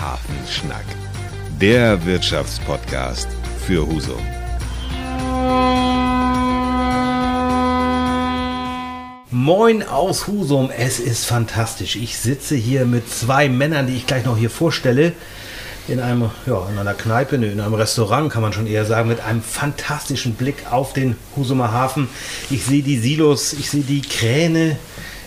Hafenschnack. 0.00 0.84
Der 1.60 2.06
Wirtschaftspodcast 2.06 3.28
für 3.66 3.86
Husum. 3.86 4.18
Moin 9.30 9.82
aus 9.82 10.26
Husum, 10.26 10.70
es 10.70 11.00
ist 11.00 11.26
fantastisch. 11.26 11.96
Ich 11.96 12.18
sitze 12.18 12.56
hier 12.56 12.86
mit 12.86 13.12
zwei 13.12 13.50
Männern, 13.50 13.86
die 13.86 13.96
ich 13.96 14.06
gleich 14.06 14.24
noch 14.24 14.38
hier 14.38 14.48
vorstelle. 14.48 15.12
In 15.86 16.00
einem, 16.00 16.30
ja, 16.46 16.66
in 16.70 16.78
einer 16.78 16.94
Kneipe, 16.94 17.36
in 17.36 17.60
einem 17.60 17.74
Restaurant 17.74 18.32
kann 18.32 18.42
man 18.42 18.52
schon 18.54 18.66
eher 18.66 18.86
sagen, 18.86 19.08
mit 19.08 19.20
einem 19.20 19.42
fantastischen 19.42 20.34
Blick 20.34 20.70
auf 20.70 20.94
den 20.94 21.16
Husumer 21.36 21.72
Hafen. 21.72 22.08
Ich 22.48 22.64
sehe 22.64 22.82
die 22.82 22.98
Silos, 22.98 23.52
ich 23.52 23.70
sehe 23.70 23.82
die 23.82 24.02
Kräne, 24.02 24.76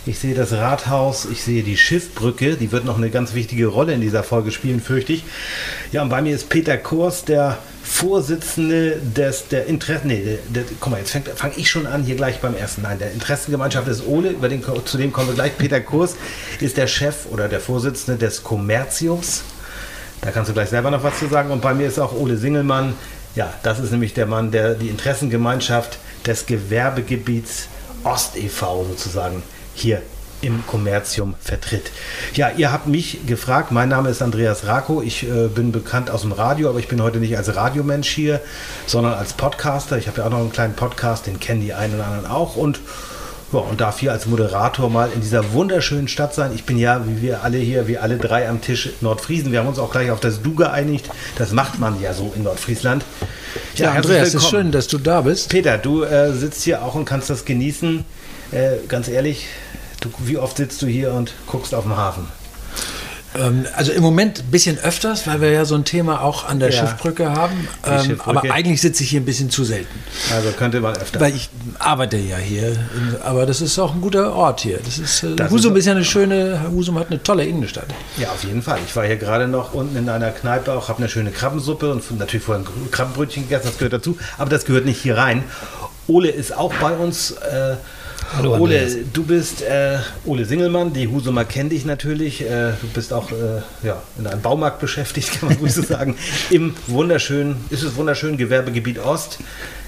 ich 0.06 0.20
sehe 0.20 0.36
das 0.36 0.52
Rathaus, 0.52 1.26
ich 1.26 1.44
sehe 1.44 1.64
die 1.64 1.78
Schiffbrücke, 1.78 2.56
die 2.56 2.72
wird 2.72 2.84
noch 2.84 2.98
eine 2.98 3.10
ganz 3.10 3.34
wichtige 3.34 3.68
Rolle 3.68 3.94
in 3.94 4.02
dieser 4.02 4.24
Folge 4.24 4.52
spielen, 4.52 4.82
fürchte 4.82 5.14
ich. 5.14 5.24
Ja, 5.92 6.02
und 6.02 6.10
bei 6.10 6.22
mir 6.22 6.36
ist 6.36 6.50
Peter 6.50 6.78
Kors, 6.78 7.24
der 7.24 7.58
Vorsitzende 7.84 8.98
des, 8.98 9.48
der 9.48 9.68
Interessen, 9.68 10.08
nee, 10.08 10.24
der, 10.24 10.64
der, 10.64 10.64
guck 10.80 10.92
mal, 10.92 11.00
jetzt 11.00 11.18
fange 11.36 11.54
ich 11.56 11.70
schon 11.70 11.88
an, 11.88 12.04
hier 12.04 12.16
gleich 12.16 12.40
beim 12.40 12.56
ersten. 12.56 12.82
Nein, 12.82 13.00
der 13.00 13.12
Interessengemeinschaft 13.12 13.88
ist 13.88 14.06
Ole, 14.06 14.32
über 14.32 14.50
den, 14.50 14.64
zu 14.86 14.98
dem 14.98 15.14
kommen 15.14 15.28
wir 15.28 15.36
gleich. 15.36 15.58
Peter 15.58 15.80
Kurs 15.80 16.16
ist 16.60 16.76
der 16.76 16.88
Chef 16.88 17.26
oder 17.30 17.48
der 17.48 17.62
Vorsitzende 17.62 18.18
des 18.18 18.44
Kommerziums. 18.44 19.44
Da 20.22 20.32
kannst 20.32 20.50
du 20.50 20.54
gleich 20.54 20.70
selber 20.70 20.92
noch 20.92 21.04
was 21.04 21.20
zu 21.20 21.28
sagen. 21.28 21.52
Und 21.52 21.62
bei 21.62 21.74
mir 21.74 21.88
ist 21.88 22.00
auch 22.00 22.14
Ole 22.14 22.38
Singelmann. 22.38 22.94
Ja, 23.36 23.54
das 23.64 23.80
ist 23.80 23.92
nämlich 23.92 24.14
der 24.14 24.26
Mann, 24.26 24.52
der 24.52 24.76
die 24.76 24.88
Interessengemeinschaft 24.88 26.00
des 26.26 26.46
Gewerbegebiets 26.46 27.68
Ost 28.04 28.38
e.V. 28.38 28.86
sozusagen 28.90 29.44
hier 29.74 30.02
im 30.44 30.66
Kommerzium 30.68 31.36
vertritt. 31.42 31.92
Ja, 32.34 32.52
ihr 32.56 32.72
habt 32.72 32.88
mich 32.88 33.26
gefragt, 33.26 33.72
mein 33.72 33.90
Name 33.90 34.10
ist 34.10 34.22
Andreas 34.22 34.66
Rako, 34.66 35.02
ich 35.02 35.24
äh, 35.24 35.48
bin 35.48 35.72
bekannt 35.72 36.12
aus 36.12 36.22
dem 36.22 36.34
Radio, 36.34 36.70
aber 36.70 36.80
ich 36.80 36.90
bin 36.90 37.02
heute 37.02 37.20
nicht 37.20 37.38
als 37.38 37.56
Radiomensch 37.56 38.10
hier, 38.10 38.42
sondern 38.86 39.14
als 39.14 39.34
Podcaster. 39.34 39.98
Ich 39.98 40.08
habe 40.08 40.20
ja 40.20 40.28
auch 40.28 40.32
noch 40.32 40.40
einen 40.40 40.52
kleinen 40.52 40.74
Podcast, 40.74 41.28
den 41.28 41.40
kennen 41.40 41.62
die 41.62 41.74
einen 41.74 41.96
oder 41.96 42.08
anderen 42.08 42.26
auch 42.26 42.56
und 42.58 42.82
ja, 43.54 43.60
und 43.60 43.80
darf 43.82 44.00
hier 44.00 44.12
als 44.12 44.26
Moderator 44.26 44.90
mal 44.90 45.12
in 45.14 45.22
dieser 45.22 45.54
wunderschönen 45.54 46.08
Stadt 46.08 46.34
sein. 46.34 46.52
Ich 46.56 46.64
bin 46.64 46.78
ja, 46.78 47.06
wie 47.08 47.22
wir 47.22 47.44
alle 47.44 47.60
hier, 47.60 47.88
wie 47.88 48.00
alle 48.00 48.18
drei 48.18 48.50
am 48.50 48.62
Tisch 48.62 48.90
Nordfriesen. 49.02 49.52
Wir 49.52 49.60
haben 49.60 49.68
uns 49.68 49.78
auch 49.78 49.92
gleich 49.92 50.10
auf 50.10 50.20
das 50.20 50.42
Du 50.42 50.56
geeinigt. 50.56 51.10
Das 51.38 51.52
macht 51.52 51.80
man 51.80 52.02
ja 52.02 52.14
so 52.14 52.34
in 52.36 52.44
Nordfriesland. 52.44 53.06
Ja, 53.76 53.86
ja 53.86 53.92
Andreas, 53.92 54.30
es 54.30 54.36
ist 54.36 54.50
schön, 54.50 54.72
dass 54.72 54.88
du 54.88 54.98
da 54.98 55.22
bist. 55.22 55.50
Peter, 55.50 55.78
du 55.78 56.04
äh, 56.04 56.34
sitzt 56.34 56.64
hier 56.64 56.84
auch 56.84 56.96
und 56.96 57.06
kannst 57.06 57.30
das 57.30 57.46
genießen. 57.46 58.04
Äh, 58.54 58.86
ganz 58.88 59.08
ehrlich, 59.08 59.48
Du, 60.04 60.10
wie 60.20 60.38
oft 60.38 60.58
sitzt 60.58 60.82
du 60.82 60.88
hier 60.88 61.14
und 61.14 61.34
guckst 61.48 61.74
auf 61.74 61.86
den 61.86 61.96
Hafen? 61.96 62.28
Ähm, 63.40 63.66
also 63.74 63.94
im 63.94 64.04
Moment 64.04 64.40
ein 64.40 64.52
bisschen 64.52 64.78
öfters, 64.78 65.26
weil 65.26 65.40
wir 65.40 65.50
ja 65.50 65.64
so 65.64 65.76
ein 65.76 65.86
Thema 65.86 66.22
auch 66.22 66.44
an 66.44 66.60
der 66.60 66.72
ja, 66.72 66.82
Schiffbrücke 66.82 67.32
haben. 67.32 67.70
Ähm, 67.88 68.04
Schiffbrücke. 68.04 68.40
Aber 68.40 68.54
eigentlich 68.54 68.82
sitze 68.82 69.04
ich 69.04 69.12
hier 69.12 69.22
ein 69.22 69.26
bisschen 69.26 69.50
zu 69.50 69.64
selten. 69.64 69.98
Also 70.36 70.52
könnte 70.52 70.82
man 70.82 70.94
öfter. 70.98 71.22
Weil 71.22 71.34
ich 71.34 71.50
arbeite 71.80 72.18
ja 72.18 72.36
hier. 72.36 72.76
Aber 73.24 73.46
das 73.46 73.62
ist 73.62 73.80
auch 73.80 73.96
ein 73.96 74.02
guter 74.02 74.34
Ort 74.36 74.60
hier. 74.60 74.80
Das 74.84 74.98
ist, 74.98 75.24
äh, 75.24 75.38
das 75.38 75.50
Husum 75.50 75.74
ist, 75.78 75.86
ja 75.86 75.94
eine 75.94 76.04
schöne, 76.04 76.60
Husum 76.70 77.00
hat 77.00 77.08
eine 77.08 77.24
tolle 77.24 77.46
Innenstadt. 77.46 77.88
Ja, 78.18 78.30
auf 78.32 78.44
jeden 78.44 78.62
Fall. 78.62 78.80
Ich 78.86 78.94
war 78.98 79.06
hier 79.06 79.16
gerade 79.16 79.48
noch 79.48 79.74
unten 79.74 79.96
in 79.96 80.10
einer 80.10 80.32
Kneipe 80.32 80.74
auch, 80.74 80.90
habe 80.90 81.00
eine 81.00 81.08
schöne 81.08 81.32
Krabbensuppe 81.32 81.94
und 81.94 82.20
natürlich 82.20 82.44
vorher 82.44 82.66
ein 82.66 82.92
Krabbenbrötchen 82.92 83.44
gegessen, 83.44 83.68
das 83.68 83.78
gehört 83.78 83.94
dazu. 83.94 84.18
Aber 84.38 84.50
das 84.50 84.66
gehört 84.66 84.84
nicht 84.84 85.02
hier 85.02 85.16
rein. 85.16 85.46
Ole 86.08 86.30
ist 86.30 86.56
auch 86.56 86.74
bei 86.74 86.92
uns. 86.92 87.32
Äh, 87.32 87.78
Hallo 88.36 88.58
Ole, 88.58 89.06
du 89.14 89.24
bist 89.24 89.62
äh, 89.62 89.98
Ole 90.26 90.46
Singelmann, 90.46 90.92
die 90.94 91.08
Husumer 91.08 91.46
kennt 91.46 91.72
dich 91.72 91.86
natürlich. 91.86 92.42
Äh, 92.42 92.72
du 92.82 92.88
bist 92.94 93.14
auch 93.14 93.32
äh, 93.32 93.62
ja, 93.86 94.02
in 94.18 94.26
einem 94.26 94.42
Baumarkt 94.42 94.80
beschäftigt, 94.80 95.32
kann 95.40 95.50
man 95.50 95.60
gut 95.60 95.72
so 95.72 95.84
sagen. 95.84 96.16
Im 96.50 96.74
wunderschönen, 96.88 97.58
ist 97.70 97.84
es 97.84 97.96
wunderschön 97.96 98.38
Gewerbegebiet 98.38 99.00
Ost. 99.00 99.40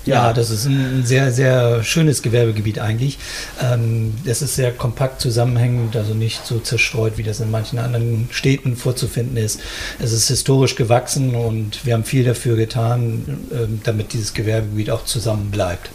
Ja. 0.05 0.27
ja, 0.27 0.33
das 0.33 0.51
ist 0.51 0.65
ein 0.65 1.03
sehr, 1.03 1.31
sehr 1.31 1.83
schönes 1.83 2.21
Gewerbegebiet 2.21 2.77
eigentlich. 2.77 3.17
Ähm, 3.59 4.13
das 4.23 4.43
ist 4.43 4.55
sehr 4.55 4.71
kompakt 4.71 5.19
zusammenhängend, 5.19 5.95
also 5.95 6.13
nicht 6.13 6.45
so 6.45 6.59
zerstreut, 6.59 7.17
wie 7.17 7.23
das 7.23 7.39
in 7.39 7.49
manchen 7.49 7.79
anderen 7.79 8.29
Städten 8.31 8.75
vorzufinden 8.75 9.37
ist. 9.37 9.59
Es 9.97 10.11
ist 10.11 10.27
historisch 10.27 10.75
gewachsen 10.75 11.33
und 11.33 11.85
wir 11.85 11.95
haben 11.95 12.03
viel 12.03 12.23
dafür 12.23 12.55
getan, 12.55 13.47
ähm, 13.51 13.81
damit 13.83 14.13
dieses 14.13 14.35
Gewerbegebiet 14.35 14.91
auch 14.91 15.05
zusammen 15.05 15.49
bleibt. 15.49 15.89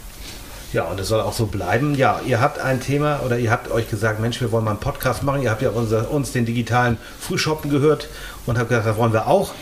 Ja, 0.73 0.83
und 0.83 0.99
es 1.01 1.09
soll 1.09 1.19
auch 1.19 1.33
so 1.33 1.47
bleiben. 1.47 1.95
Ja, 1.95 2.21
ihr 2.25 2.39
habt 2.39 2.59
ein 2.59 2.79
Thema 2.79 3.19
oder 3.25 3.37
ihr 3.37 3.51
habt 3.51 3.69
euch 3.71 3.89
gesagt, 3.89 4.21
Mensch, 4.21 4.39
wir 4.39 4.53
wollen 4.53 4.63
mal 4.63 4.71
einen 4.71 4.79
Podcast 4.79 5.21
machen. 5.21 5.41
Ihr 5.41 5.51
habt 5.51 5.61
ja 5.61 5.69
unser, 5.69 6.09
uns 6.09 6.31
den 6.31 6.45
digitalen 6.45 6.97
Frühshoppen 7.19 7.69
gehört 7.69 8.07
und 8.45 8.57
habt 8.57 8.69
gesagt, 8.69 8.87
das 8.87 8.95
wollen 8.95 9.11
wir 9.11 9.27
auch. 9.27 9.53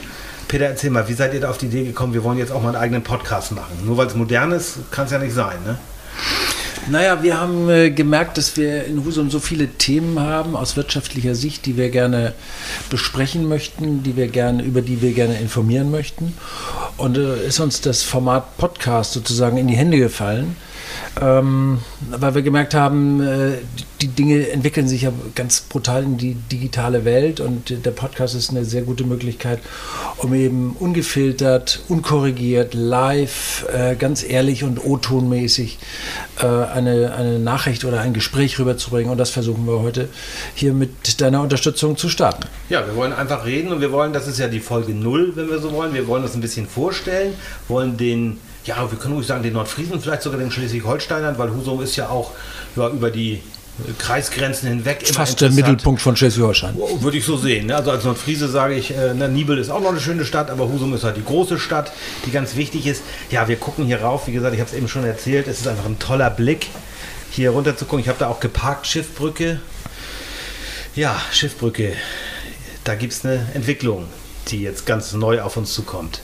Peter, 0.47 0.66
erzähl 0.66 0.92
mal, 0.92 1.08
wie 1.08 1.14
seid 1.14 1.34
ihr 1.34 1.40
da 1.40 1.50
auf 1.50 1.58
die 1.58 1.66
Idee 1.66 1.84
gekommen, 1.84 2.14
wir 2.14 2.24
wollen 2.24 2.38
jetzt 2.38 2.52
auch 2.52 2.62
mal 2.62 2.70
einen 2.70 2.78
eigenen 2.78 3.03
Podcast 3.03 3.52
machen? 3.53 3.86
Nur 3.86 3.97
weil 3.97 4.06
es 4.06 4.16
modern 4.16 4.52
ist, 4.52 4.92
kann 4.92 5.06
es 5.06 5.12
ja 5.12 5.18
nicht 5.18 5.34
sein, 5.34 5.58
ne? 5.66 5.78
Naja, 6.90 7.22
wir 7.22 7.40
haben 7.40 7.70
äh, 7.70 7.91
gemerkt, 7.91 8.38
dass 8.38 8.56
wir 8.58 8.86
in 8.86 9.03
Husum 9.03 9.30
so 9.30 9.40
viele 9.40 9.68
Themen 9.68 10.20
haben 10.20 10.56
aus 10.56 10.76
wirtschaftlicher 10.76 11.36
Sicht, 11.36 11.66
die 11.66 11.78
wir 11.78 11.90
gerne 11.90 12.34
besprechen 12.90 13.47
möchten, 13.47 14.02
die 14.02 14.16
wir 14.16 14.28
gerne, 14.28 14.64
über 14.64 14.81
die 14.81 15.02
wir 15.02 15.14
gerne 15.14 15.40
informieren 15.40 15.91
möchten. 15.91 16.34
Und 16.97 17.18
äh, 17.18 17.46
ist 17.46 17.59
uns 17.59 17.81
das 17.81 18.03
Format 18.03 18.58
Podcast 18.58 19.14
sozusagen 19.14 19.58
in 19.58 19.68
die 19.68 19.76
Hände 19.76 19.97
gefallen 19.97 20.56
ähm, 21.22 21.80
weil 22.09 22.36
wir 22.36 22.42
gemerkt 22.42 22.74
haben, 22.74 23.22
äh, 23.22 23.58
die 24.02 24.08
Dinge 24.08 24.50
entwickeln 24.50 24.88
sich 24.88 25.02
ja 25.02 25.12
ganz 25.36 25.62
brutal 25.62 26.03
in 26.03 26.18
die 26.18 26.36
digitale 26.36 27.03
Welt 27.03 27.40
und 27.40 27.86
der 27.86 27.92
Podcast 27.92 28.36
ist 28.36 28.50
eine 28.50 28.64
sehr 28.64 28.84
gute 28.84 29.03
Möglichkeit, 29.03 29.59
um 30.18 30.34
eben 30.34 30.75
ungefiltert, 30.80 31.81
unkorrigiert, 31.90 32.74
live, 32.74 33.66
äh, 33.74 33.96
ganz 33.96 34.24
ehrlich 34.24 34.64
und 34.64 34.84
O-tonmäßig 34.84 35.80
äh, 36.40 36.46
eine, 36.46 37.14
eine 37.14 37.40
Nachricht 37.40 37.84
oder 37.84 38.00
ein 38.00 38.14
Gespräch 38.14 38.58
rüberzubringen 38.59 39.12
und 39.12 39.18
das 39.18 39.31
versuchen 39.31 39.66
wir 39.66 39.80
heute 39.81 40.08
hier 40.56 40.74
mit 40.74 41.20
deiner 41.20 41.41
Unterstützung 41.41 41.97
zu 41.97 42.08
starten. 42.08 42.44
Ja, 42.70 42.86
wir 42.86 42.96
wollen 42.96 43.14
einfach 43.14 43.46
reden 43.46 43.72
und 43.74 43.81
wir 43.81 43.91
wollen, 43.91 44.14
das 44.14 44.28
ist 44.28 44.40
ja 44.40 44.47
die 44.47 44.62
Folge 44.62 44.94
0, 44.94 45.34
wenn 45.36 45.50
wir 45.50 45.59
so 45.59 45.74
wollen, 45.74 45.94
wir 45.94 46.08
wollen 46.08 46.24
das 46.24 46.36
ein 46.36 46.41
bisschen 46.41 46.68
vorstellen, 46.68 47.34
wollen 47.68 47.97
den 47.97 48.38
ja, 48.66 48.90
wir 48.92 48.97
können 48.97 49.16
ruhig 49.16 49.28
sagen, 49.28 49.44
den 49.44 49.53
Nordfriesen, 49.53 50.00
vielleicht 50.02 50.22
sogar 50.22 50.40
den 50.40 50.52
Schleswig-Holsteinern, 50.52 51.38
weil 51.38 51.52
Husum 51.52 51.81
ist 51.81 51.96
ja 51.96 52.09
auch 52.09 52.31
ja, 52.75 52.90
über 52.90 53.09
die 53.09 53.42
Kreisgrenzen 53.97 54.68
hinweg 54.70 55.08
Fast 55.08 55.42
der 55.42 55.52
Mittelpunkt 55.52 56.02
von 56.02 56.16
Schleswig-Holstein. 56.16 56.75
Würde 57.00 57.18
ich 57.18 57.25
so 57.25 57.38
sehen. 57.38 57.68
Ne? 57.68 57.75
Also 57.75 57.92
als 57.92 58.03
Nordfriese 58.03 58.47
sage 58.47 58.75
ich, 58.75 58.92
äh, 58.92 59.14
na, 59.16 59.28
Nibel 59.28 59.58
ist 59.58 59.70
auch 59.70 59.80
noch 59.80 59.90
eine 59.90 60.02
schöne 60.02 60.25
Stadt, 60.25 60.50
aber 60.50 60.68
Husum 60.70 60.94
ist 60.94 61.03
halt 61.03 61.18
die 61.18 61.24
große 61.24 61.59
Stadt, 61.59 61.92
die 62.25 62.31
ganz 62.31 62.56
wichtig 62.56 62.88
ist. 62.88 63.02
Ja, 63.31 63.47
wir 63.47 63.56
gucken 63.56 63.86
hier 63.86 64.02
rauf. 64.02 64.28
Wie 64.28 64.31
gesagt, 64.31 64.53
ich 64.53 64.59
habe 64.59 64.70
es 64.70 64.76
eben 64.76 64.88
schon 64.88 65.06
erzählt. 65.06 65.47
Es 65.47 65.62
ist 65.62 65.68
einfach 65.68 65.86
ein 65.86 66.00
toller 66.00 66.30
Blick, 66.30 66.68
hier 67.31 67.52
runter 67.52 67.78
zu 67.78 67.86
gucken. 67.86 68.02
Ich 68.02 68.09
habe 68.09 68.20
da 68.20 68.28
auch 68.28 68.40
geparkt, 68.40 68.88
Schiffbrücke. 68.88 69.59
Ja, 70.96 71.16
Schiffbrücke. 71.31 71.94
Da 72.84 72.96
gibt 72.96 73.14
es 73.14 73.24
eine 73.24 73.47
Entwicklung, 73.53 74.06
die 74.50 74.62
jetzt 74.62 74.86
ganz 74.86 75.14
neu 75.14 75.41
auf 75.41 75.56
uns 75.58 75.74
zukommt. 75.74 76.22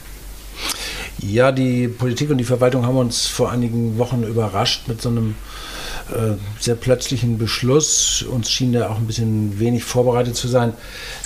Ja, 1.18 1.50
die 1.50 1.88
Politik 1.88 2.30
und 2.30 2.38
die 2.38 2.44
Verwaltung 2.44 2.84
haben 2.84 2.96
uns 2.96 3.26
vor 3.26 3.50
einigen 3.50 3.96
Wochen 3.98 4.22
überrascht 4.22 4.86
mit 4.86 5.00
so 5.00 5.08
einem 5.08 5.34
äh, 6.10 6.34
sehr 6.60 6.74
plötzlichen 6.74 7.38
Beschluss. 7.38 8.22
Uns 8.22 8.50
schien 8.50 8.72
da 8.72 8.90
auch 8.90 8.96
ein 8.96 9.06
bisschen 9.06 9.58
wenig 9.58 9.84
vorbereitet 9.84 10.36
zu 10.36 10.46
sein, 10.46 10.72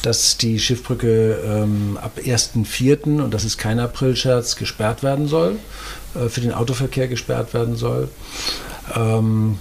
dass 0.02 0.36
die 0.36 0.58
Schiffbrücke 0.58 1.38
ähm, 1.44 1.98
ab 2.00 2.18
1.4., 2.24 3.20
und 3.20 3.34
das 3.34 3.44
ist 3.44 3.58
kein 3.58 3.80
Aprilscherz, 3.80 4.56
gesperrt 4.56 5.02
werden 5.02 5.26
soll, 5.26 5.58
äh, 6.14 6.28
für 6.28 6.40
den 6.40 6.54
Autoverkehr 6.54 7.08
gesperrt 7.08 7.52
werden 7.52 7.76
soll. 7.76 8.08
Ähm, 8.94 9.58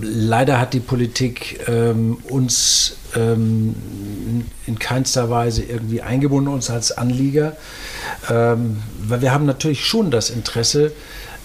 leider 0.00 0.60
hat 0.60 0.72
die 0.74 0.80
Politik 0.80 1.60
ähm, 1.68 2.18
uns 2.28 2.96
ähm, 3.14 3.74
in 4.66 4.78
keinster 4.78 5.30
Weise 5.30 5.62
irgendwie 5.62 6.02
eingebunden, 6.02 6.48
uns 6.48 6.70
als 6.70 6.92
Anlieger, 6.92 7.56
ähm, 8.30 8.78
weil 8.98 9.22
wir 9.22 9.32
haben 9.32 9.46
natürlich 9.46 9.84
schon 9.84 10.10
das 10.10 10.30
Interesse, 10.30 10.92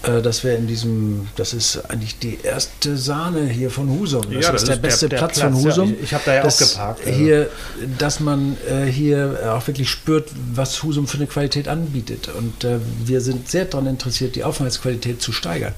dass 0.03 0.43
wir 0.43 0.55
in 0.55 0.67
diesem, 0.67 1.27
das 1.35 1.53
ist 1.53 1.89
eigentlich 1.89 2.19
die 2.19 2.39
erste 2.41 2.97
Sahne 2.97 3.47
hier 3.47 3.69
von 3.69 3.89
Husum. 3.89 4.23
Das, 4.31 4.45
ja, 4.45 4.51
das 4.51 4.63
ist 4.63 4.69
der 4.69 4.75
beste 4.77 5.09
der, 5.09 5.19
der 5.19 5.25
Platz, 5.25 5.39
Platz, 5.39 5.53
von 5.53 5.63
Husum. 5.63 5.89
Ja, 5.89 5.95
ich, 5.95 6.03
ich 6.03 6.13
habe 6.13 6.23
da 6.25 6.35
ja 6.35 6.43
auch 6.43 6.57
geparkt. 6.57 7.05
Also. 7.05 7.19
Hier, 7.19 7.49
dass 7.97 8.19
man 8.19 8.57
äh, 8.69 8.85
hier 8.85 9.53
auch 9.57 9.65
wirklich 9.67 9.89
spürt, 9.89 10.29
was 10.53 10.83
Husum 10.83 11.07
für 11.07 11.17
eine 11.17 11.27
Qualität 11.27 11.67
anbietet. 11.67 12.29
Und 12.29 12.63
äh, 12.63 12.79
wir 13.03 13.21
sind 13.21 13.49
sehr 13.49 13.65
daran 13.65 13.87
interessiert, 13.87 14.35
die 14.35 14.43
Aufenthaltsqualität 14.43 15.21
zu 15.21 15.31
steigern. 15.31 15.73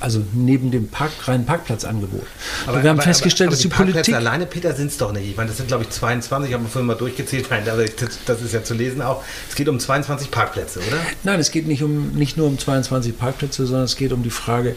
Also 0.00 0.22
neben 0.32 0.70
dem 0.70 0.88
Park, 0.88 1.12
reinen 1.26 1.46
Parkplatzangebot. 1.46 2.26
Aber 2.66 2.82
wir 2.82 2.90
haben 2.90 2.98
aber, 2.98 3.06
festgestellt, 3.06 3.48
aber, 3.48 3.56
aber 3.56 3.70
dass 3.70 3.78
die, 3.78 3.84
die 3.84 3.92
Politik. 3.92 4.14
alleine, 4.14 4.46
Peter, 4.46 4.74
sind 4.74 4.88
es 4.88 4.98
doch 4.98 5.12
nicht. 5.12 5.28
Ich 5.28 5.36
meine, 5.36 5.48
das 5.48 5.58
sind, 5.58 5.68
glaube 5.68 5.84
ich, 5.84 5.90
22, 5.90 6.50
ich 6.50 6.54
habe 6.54 6.66
vorhin 6.68 6.86
mal 6.86 6.94
durchgezählt, 6.94 7.46
aber 7.50 7.84
das 8.26 8.42
ist 8.42 8.52
ja 8.52 8.64
zu 8.64 8.74
lesen 8.74 9.00
auch. 9.02 9.22
Es 9.48 9.54
geht 9.54 9.68
um 9.68 9.78
22 9.78 10.30
Parkplätze, 10.30 10.80
oder? 10.80 10.98
Nein, 11.22 11.40
es 11.40 11.50
geht 11.50 11.66
nicht, 11.66 11.82
um, 11.82 12.12
nicht 12.12 12.36
nur 12.36 12.46
um 12.46 12.58
22 12.58 13.18
Parkplätze, 13.18 13.43
sondern 13.52 13.84
es 13.84 13.96
geht 13.96 14.12
um 14.12 14.22
die 14.22 14.30
Frage, 14.30 14.74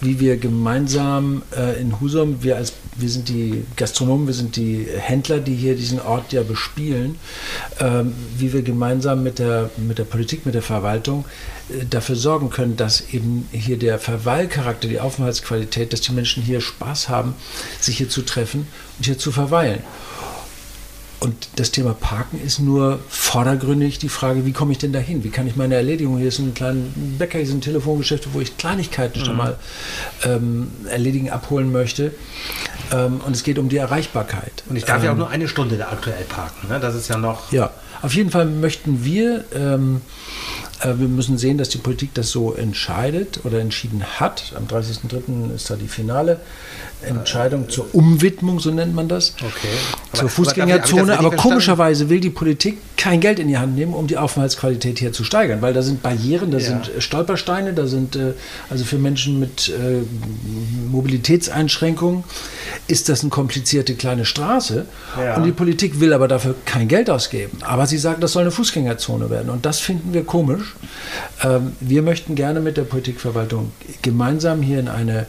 wie 0.00 0.20
wir 0.20 0.36
gemeinsam 0.36 1.42
äh, 1.56 1.80
in 1.80 2.00
Husum, 2.00 2.42
wir 2.42 2.56
als 2.56 2.72
wir 2.98 3.08
sind 3.08 3.28
die 3.28 3.64
Gastronomen, 3.76 4.26
wir 4.26 4.34
sind 4.34 4.56
die 4.56 4.86
Händler, 4.98 5.38
die 5.38 5.54
hier 5.54 5.76
diesen 5.76 6.00
Ort 6.00 6.32
ja 6.32 6.42
bespielen, 6.42 7.18
ähm, 7.78 8.14
wie 8.38 8.52
wir 8.52 8.62
gemeinsam 8.62 9.22
mit 9.22 9.38
der, 9.38 9.70
mit 9.76 9.98
der 9.98 10.04
Politik, 10.04 10.46
mit 10.46 10.54
der 10.54 10.62
Verwaltung 10.62 11.24
äh, 11.68 11.84
dafür 11.84 12.16
sorgen 12.16 12.50
können, 12.50 12.76
dass 12.76 13.02
eben 13.12 13.48
hier 13.52 13.78
der 13.78 13.98
Verweilcharakter, 13.98 14.88
die 14.88 15.00
Aufenthaltsqualität, 15.00 15.92
dass 15.92 16.00
die 16.00 16.12
Menschen 16.12 16.42
hier 16.42 16.60
Spaß 16.60 17.08
haben, 17.08 17.34
sich 17.80 17.98
hier 17.98 18.08
zu 18.08 18.22
treffen 18.22 18.66
und 18.98 19.04
hier 19.04 19.18
zu 19.18 19.30
verweilen. 19.30 19.80
Und 21.18 21.48
das 21.56 21.70
Thema 21.70 21.94
Parken 21.94 22.38
ist 22.44 22.58
nur 22.58 22.98
vordergründig 23.08 23.98
die 23.98 24.10
Frage, 24.10 24.44
wie 24.44 24.52
komme 24.52 24.72
ich 24.72 24.78
denn 24.78 24.92
dahin? 24.92 25.24
Wie 25.24 25.30
kann 25.30 25.46
ich 25.46 25.56
meine 25.56 25.74
Erledigung? 25.74 26.18
Hier 26.18 26.28
ist 26.28 26.38
ein 26.38 26.52
kleiner 26.52 26.82
Bäcker, 26.94 27.38
hier 27.38 27.46
sind 27.46 27.64
Telefongeschäfte, 27.64 28.28
wo 28.32 28.40
ich 28.40 28.56
Kleinigkeiten 28.58 29.20
mhm. 29.20 29.24
schon 29.24 29.36
mal 29.36 29.58
ähm, 30.24 30.70
erledigen, 30.90 31.30
abholen 31.30 31.72
möchte. 31.72 32.12
Ähm, 32.92 33.20
und 33.24 33.34
es 33.34 33.44
geht 33.44 33.58
um 33.58 33.68
die 33.68 33.78
Erreichbarkeit. 33.78 34.62
Und 34.68 34.76
ich 34.76 34.84
darf 34.84 34.98
ähm, 34.98 35.04
ja 35.04 35.10
auch 35.10 35.14
ähm, 35.14 35.20
nur 35.20 35.30
eine 35.30 35.48
Stunde 35.48 35.78
da 35.78 35.88
aktuell 35.88 36.24
parken. 36.24 36.68
Ne? 36.68 36.80
Das 36.80 36.94
ist 36.94 37.08
ja 37.08 37.16
noch. 37.16 37.50
Ja, 37.50 37.70
auf 38.02 38.14
jeden 38.14 38.30
Fall 38.30 38.44
möchten 38.44 39.04
wir 39.04 39.44
ähm, 39.54 40.02
äh, 40.80 40.98
wir 40.98 41.08
müssen 41.08 41.38
sehen, 41.38 41.58
dass 41.58 41.68
die 41.68 41.78
Politik 41.78 42.14
das 42.14 42.30
so 42.30 42.52
entscheidet 42.52 43.40
oder 43.44 43.60
entschieden 43.60 44.04
hat. 44.04 44.52
Am 44.56 44.66
30.03. 44.66 45.54
ist 45.54 45.70
da 45.70 45.76
die 45.76 45.88
finale 45.88 46.40
Entscheidung 47.02 47.68
zur 47.68 47.94
Umwidmung, 47.94 48.58
so 48.58 48.70
nennt 48.70 48.94
man 48.94 49.08
das, 49.08 49.34
okay. 49.36 49.68
zur 50.12 50.22
aber, 50.22 50.28
Fußgängerzone. 50.28 51.18
Aber, 51.18 51.28
aber 51.28 51.36
komischerweise 51.36 52.08
will 52.08 52.20
die 52.20 52.30
Politik 52.30 52.78
kein 52.96 53.20
Geld 53.20 53.38
in 53.38 53.48
die 53.48 53.58
Hand 53.58 53.76
nehmen, 53.76 53.94
um 53.94 54.06
die 54.06 54.16
Aufenthaltsqualität 54.16 54.98
hier 54.98 55.12
zu 55.12 55.22
steigern, 55.22 55.62
weil 55.62 55.74
da 55.74 55.82
sind 55.82 56.02
Barrieren, 56.02 56.50
da 56.50 56.58
ja. 56.58 56.64
sind 56.64 56.88
äh, 56.88 57.00
Stolpersteine, 57.00 57.72
da 57.74 57.86
sind 57.86 58.16
äh, 58.16 58.32
also 58.70 58.84
für 58.84 58.98
Menschen 58.98 59.38
mit 59.38 59.68
äh, 59.68 60.02
Mobilitätseinschränkungen 60.90 62.24
ist 62.88 63.08
das 63.08 63.20
eine 63.20 63.30
komplizierte 63.30 63.94
kleine 63.94 64.24
Straße 64.24 64.86
ja. 65.18 65.36
und 65.36 65.44
die 65.44 65.52
Politik 65.52 66.00
will 66.00 66.12
aber 66.12 66.28
dafür 66.28 66.54
kein 66.64 66.88
Geld 66.88 67.10
ausgeben. 67.10 67.58
Aber 67.62 67.86
sie 67.86 67.98
sagen, 67.98 68.20
das 68.20 68.32
soll 68.32 68.42
eine 68.42 68.50
Fußgängerzone 68.50 69.30
werden 69.30 69.50
und 69.50 69.66
das 69.66 69.80
finden 69.80 70.12
wir 70.14 70.24
komisch. 70.24 70.74
Ähm, 71.42 71.72
wir 71.80 72.02
möchten 72.02 72.34
gerne 72.34 72.60
mit 72.60 72.76
der 72.76 72.84
Politikverwaltung 72.84 73.72
gemeinsam 74.02 74.62
hier 74.62 74.80
in 74.80 74.88
eine 74.88 75.26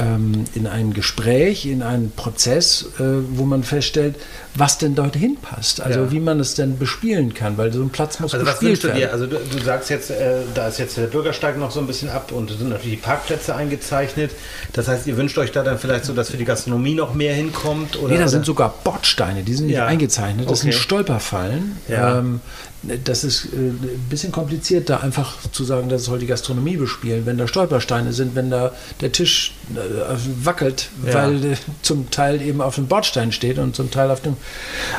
ähm, 0.00 0.44
in 0.54 0.66
ein 0.66 0.92
Gespräch, 0.98 1.64
in 1.64 1.82
einen 1.82 2.10
Prozess, 2.10 2.86
äh, 2.98 3.04
wo 3.30 3.44
man 3.44 3.62
feststellt, 3.62 4.16
was 4.56 4.78
denn 4.78 4.96
dorthin 4.96 5.36
passt. 5.40 5.80
Also 5.80 6.00
ja. 6.00 6.10
wie 6.10 6.18
man 6.18 6.40
es 6.40 6.54
denn 6.54 6.76
bespielen 6.76 7.34
kann, 7.34 7.56
weil 7.56 7.72
so 7.72 7.80
ein 7.80 7.90
Platz 7.90 8.18
muss 8.18 8.34
also 8.34 8.44
bespielt 8.44 8.82
werden. 8.82 8.96
Dir? 8.96 9.12
Also 9.12 9.28
du, 9.28 9.36
du, 9.36 9.62
sagst 9.62 9.90
jetzt, 9.90 10.10
äh, 10.10 10.40
da 10.54 10.66
ist 10.66 10.78
jetzt 10.78 10.96
der 10.96 11.06
Bürgersteig 11.06 11.56
noch 11.56 11.70
so 11.70 11.78
ein 11.78 11.86
bisschen 11.86 12.08
ab 12.08 12.32
und 12.32 12.50
sind 12.50 12.68
natürlich 12.68 12.98
die 12.98 13.02
Parkplätze 13.02 13.54
eingezeichnet. 13.54 14.32
Das 14.72 14.88
heißt, 14.88 15.06
ihr 15.06 15.16
wünscht 15.16 15.38
euch 15.38 15.52
da 15.52 15.62
dann 15.62 15.78
vielleicht 15.78 16.04
so, 16.04 16.12
dass 16.12 16.30
für 16.30 16.36
die 16.36 16.44
Gastronomie 16.44 16.94
noch 16.94 17.14
mehr 17.14 17.34
hinkommt? 17.34 17.96
Oder? 17.96 18.14
Nee, 18.14 18.18
da 18.18 18.26
sind 18.26 18.44
sogar 18.44 18.74
Bordsteine, 18.82 19.44
die 19.44 19.54
sind 19.54 19.66
nicht 19.66 19.76
ja. 19.76 19.86
eingezeichnet. 19.86 20.50
Das 20.50 20.62
okay. 20.62 20.72
sind 20.72 20.74
Stolperfallen. 20.74 21.76
Ja. 21.86 22.18
Ähm, 22.18 22.40
das 22.82 23.24
ist 23.24 23.46
äh, 23.46 23.56
ein 23.56 24.06
bisschen 24.08 24.30
kompliziert, 24.30 24.88
da 24.88 24.98
einfach 24.98 25.34
zu 25.50 25.64
sagen, 25.64 25.88
das 25.88 26.04
soll 26.04 26.20
die 26.20 26.26
Gastronomie 26.26 26.76
bespielen, 26.76 27.26
wenn 27.26 27.36
da 27.36 27.48
Stolpersteine 27.48 28.12
sind, 28.12 28.34
wenn 28.34 28.50
da 28.50 28.72
der 29.00 29.10
Tisch 29.12 29.54
äh, 29.74 30.16
wackelt, 30.44 30.88
ja. 31.04 31.14
weil 31.14 31.44
äh, 31.44 31.56
zum 31.82 32.10
Teil 32.10 32.40
eben 32.40 32.60
auf 32.60 32.76
dem 32.76 32.86
Bordstein 32.86 33.32
steht 33.32 33.58
und 33.58 33.74
zum 33.74 33.90
Teil 33.90 34.10
auf 34.10 34.20
dem, 34.20 34.36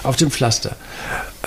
auf 0.03 0.17
dem 0.17 0.29
Pflaster. 0.29 0.75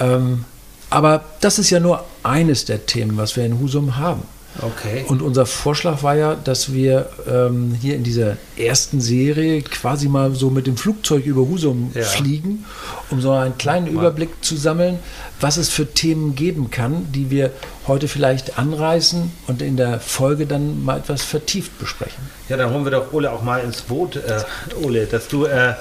Ähm, 0.01 0.45
aber 0.89 1.25
das 1.41 1.59
ist 1.59 1.71
ja 1.71 1.81
nur 1.81 2.05
eines 2.23 2.65
der 2.65 2.87
Themen, 2.87 3.17
was 3.17 3.37
wir 3.37 3.45
in 3.45 3.59
Husum 3.59 3.97
haben. 3.97 4.23
Okay. 4.61 5.05
Und 5.09 5.23
unser 5.23 5.47
Vorschlag 5.47 6.03
war 6.03 6.15
ja, 6.15 6.35
dass 6.35 6.73
wir 6.73 7.09
ähm, 7.27 7.77
hier 7.81 7.97
in 7.97 8.05
dieser 8.05 8.37
ersten 8.57 9.01
Serie 9.01 9.63
quasi 9.63 10.09
mal 10.09 10.35
so 10.35 10.51
mit 10.51 10.67
dem 10.67 10.77
Flugzeug 10.77 11.25
über 11.25 11.43
Husum 11.43 11.91
ja. 11.95 12.03
fliegen, 12.03 12.65
um 13.11 13.21
so 13.21 13.33
einen 13.33 13.57
kleinen 13.57 13.87
mal. 13.95 14.01
Überblick 14.01 14.45
zu 14.45 14.57
sammeln, 14.57 14.99
was 15.41 15.57
es 15.57 15.71
für 15.71 15.87
Themen 15.87 16.35
geben 16.35 16.71
kann, 16.71 17.07
die 17.13 17.31
wir 17.31 17.51
heute 17.87 18.09
vielleicht 18.09 18.59
anreißen 18.59 19.33
und 19.47 19.63
in 19.63 19.77
der 19.77 20.01
Folge 20.01 20.47
dann 20.47 20.85
mal 20.85 20.99
etwas 20.99 21.23
vertieft 21.23 21.79
besprechen. 21.79 22.23
Ja, 22.49 22.57
dann 22.57 22.73
holen 22.73 22.85
wir 22.85 22.93
doch 22.93 23.13
Ole 23.13 23.33
auch 23.33 23.43
mal 23.43 23.61
ins 23.61 23.83
Boot, 23.83 24.17
äh, 24.17 24.43
Ole, 24.83 25.07
dass 25.07 25.29
du 25.29 25.47
äh, 25.47 25.75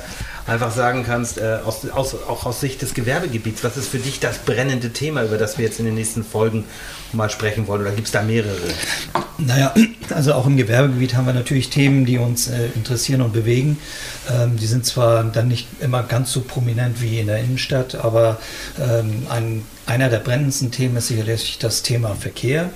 einfach 0.48 0.72
sagen 0.72 1.04
kannst, 1.06 1.38
äh, 1.38 1.60
aus, 1.66 1.88
aus, 1.90 2.16
auch 2.28 2.46
aus 2.46 2.60
Sicht 2.60 2.82
des 2.82 2.94
Gewerbegebiets, 2.94 3.64
was 3.64 3.78
ist 3.78 3.90
für 3.90 4.00
dich 4.00 4.20
das 4.20 4.40
brennende 4.40 4.92
Thema, 4.92 5.24
über 5.24 5.38
das 5.38 5.58
wir 5.58 5.66
jetzt 5.66 5.80
in 5.80 5.86
den 5.86 5.96
nächsten 5.96 6.24
Folgen 6.24 6.66
mal 7.14 7.30
sprechen 7.30 7.68
wollen? 7.68 7.82
Oder 7.82 7.92
gibt 7.92 8.08
es 8.08 8.12
da 8.12 8.22
mehrere? 8.22 8.58
Naja, 9.38 9.74
also 10.10 10.34
auch 10.34 10.46
im 10.46 10.58
Gewerbegebiet 10.58 11.16
haben 11.16 11.26
wir 11.26 11.34
natürlich 11.34 11.70
Themen, 11.70 12.06
die 12.06 12.18
uns 12.18 12.48
äh, 12.48 12.68
interessieren 12.76 13.22
und 13.22 13.34
bewegen. 13.34 13.78
Ähm, 14.30 14.58
die 14.58 14.68
sind 14.68 14.86
zwar 14.86 15.24
dann 15.24 15.48
nicht 15.48 15.68
immer 15.80 16.04
ganz 16.04 16.32
so 16.32 16.42
prominent 16.42 17.02
wie 17.02 17.20
in 17.20 17.28
der 17.28 17.40
Innenstadt, 17.40 17.96
aber 17.96 18.40
ähm, 18.80 19.26
ein 19.30 19.64
einer 19.86 20.10
der 20.10 20.20
brennendsten 20.20 20.72
Themen 20.72 20.98
ist 20.98 21.08
sicherlich 21.08 21.58
das 21.60 21.82
Thema 21.82 22.16
Verkehr. 22.16 22.70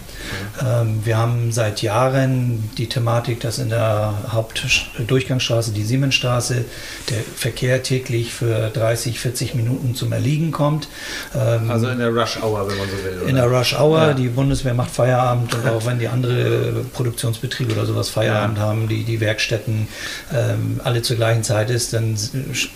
Mhm. 0.62 1.06
wir 1.06 1.18
haben 1.18 1.52
seit 1.52 1.82
Jahren 1.82 2.70
die 2.78 2.88
Thematik, 2.88 3.42
dass 3.42 3.60
in 3.60 3.70
der 3.70 4.14
Hauptdurchgangsstraße, 4.32 5.72
die 5.72 5.84
Siemensstraße, 5.84 6.66
der 7.10 7.18
Verkehr 7.36 7.84
täglich 7.84 8.34
für 8.34 8.70
30, 8.70 9.20
40 9.20 9.56
Minuten 9.56 9.94
zum 9.94 10.12
Erliegen 10.12 10.52
kommt. 10.52 10.88
Ähm, 11.36 11.70
also 11.70 11.90
in 11.90 12.00
der 12.00 12.10
Rush 12.10 12.42
Hour, 12.42 12.68
wenn 12.68 12.78
man 12.78 12.88
so 12.90 13.04
will. 13.04 13.20
Oder? 13.22 13.30
In 13.30 13.36
der 13.36 13.46
Rush 13.46 13.78
Hour, 13.80 14.00
ja. 14.00 14.14
die 14.14 14.28
Bundeswehr 14.30 14.74
macht 14.74 14.92
Feierabend 14.92 15.54
und 15.54 15.68
auch 15.68 15.86
wenn 15.86 16.00
die 16.00 16.08
andere 16.08 16.86
Produktionsbetriebe 16.94 17.74
oder 17.74 17.86
sowas 17.86 18.10
Feierabend 18.10 18.58
ja. 18.58 18.64
haben, 18.64 18.88
die, 18.88 19.04
die 19.04 19.20
Werkstätten 19.20 19.88
ähm, 20.34 20.82
alle 20.84 21.02
zur 21.02 21.18
gleichen 21.18 21.44
Zeit 21.44 21.70
ist, 21.70 21.94
dann 21.94 22.18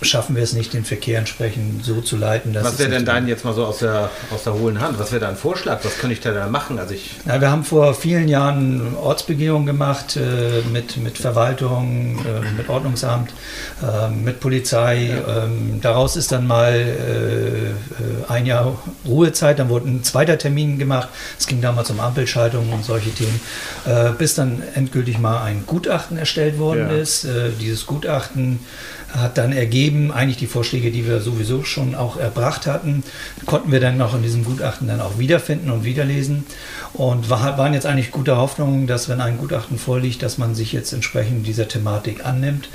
schaffen 0.02 0.36
wir 0.36 0.42
es 0.42 0.52
nicht, 0.52 0.72
den 0.72 0.84
Verkehr 0.84 1.18
entsprechend 1.18 1.84
so 1.84 2.00
zu 2.00 2.16
leiten. 2.16 2.54
Was 2.54 2.78
wäre 2.78 2.90
denn 2.90 3.04
dein 3.04 3.26
jetzt 3.26 3.44
mal 3.44 3.54
so 3.54 3.64
aus 3.64 3.78
der 3.78 4.10
aus 4.32 4.44
der 4.44 4.54
hohlen 4.54 4.80
Hand. 4.80 4.98
Was 4.98 5.12
wäre 5.12 5.20
da 5.20 5.28
ein 5.28 5.36
Vorschlag? 5.36 5.84
Was 5.84 5.98
könnte 5.98 6.14
ich 6.14 6.20
da 6.20 6.46
machen? 6.48 6.78
Also 6.78 6.94
ich 6.94 7.16
ja, 7.26 7.40
wir 7.40 7.50
haben 7.50 7.64
vor 7.64 7.94
vielen 7.94 8.28
Jahren 8.28 8.94
Ortsbegehungen 8.96 9.66
gemacht 9.66 10.16
äh, 10.16 10.62
mit, 10.72 10.96
mit 10.96 11.18
Verwaltung, 11.18 12.18
äh, 12.18 12.56
mit 12.56 12.68
Ordnungsamt, 12.68 13.30
äh, 13.82 14.08
mit 14.10 14.40
Polizei. 14.40 15.10
Ja. 15.26 15.44
Ähm, 15.44 15.80
daraus 15.80 16.16
ist 16.16 16.32
dann 16.32 16.46
mal 16.46 16.72
äh, 16.72 17.68
äh, 17.68 17.72
ein 18.28 18.46
Jahr 18.46 18.78
Ruhezeit, 19.06 19.58
dann 19.58 19.68
wurde 19.68 19.88
ein 19.88 20.04
zweiter 20.04 20.38
Termin 20.38 20.78
gemacht. 20.78 21.08
Es 21.38 21.46
ging 21.46 21.60
damals 21.60 21.90
um 21.90 22.00
Ampelschaltung 22.00 22.72
und 22.72 22.84
solche 22.84 23.10
Themen, 23.10 23.40
äh, 23.86 24.10
bis 24.16 24.34
dann 24.34 24.62
endgültig 24.74 25.18
mal 25.18 25.42
ein 25.42 25.64
Gutachten 25.66 26.16
erstellt 26.18 26.58
worden 26.58 26.88
ja. 26.90 26.96
ist. 26.96 27.26
dieses 27.60 27.86
Gutachten 27.86 28.60
hat 29.12 29.38
dann 29.38 29.52
ergeben, 29.52 30.12
eigentlich 30.12 30.36
die 30.36 30.46
Vorschläge, 30.46 30.90
die 30.90 31.06
wir 31.06 31.20
sowieso 31.20 31.64
schon 31.64 31.94
auch 31.94 32.16
erbracht 32.16 32.66
hatten, 32.66 33.02
konnten 33.46 33.72
wir 33.72 33.80
dann 33.80 33.96
noch 33.96 34.14
in 34.14 34.22
diesem 34.22 34.44
Gutachten 34.44 34.88
dann 34.88 35.00
auch 35.00 35.18
wiederfinden 35.18 35.70
und 35.70 35.84
wiederlesen 35.84 36.46
und 36.92 37.30
waren 37.30 37.74
jetzt 37.74 37.86
eigentlich 37.86 38.10
gute 38.10 38.36
Hoffnung, 38.36 38.86
dass 38.86 39.08
wenn 39.08 39.20
ein 39.20 39.38
Gutachten 39.38 39.78
vorliegt, 39.78 40.22
dass 40.22 40.38
man 40.38 40.54
sich 40.54 40.72
jetzt 40.72 40.92
entsprechend 40.92 41.46
dieser 41.46 41.68
Thematik 41.68 42.24
annimmt. 42.24 42.68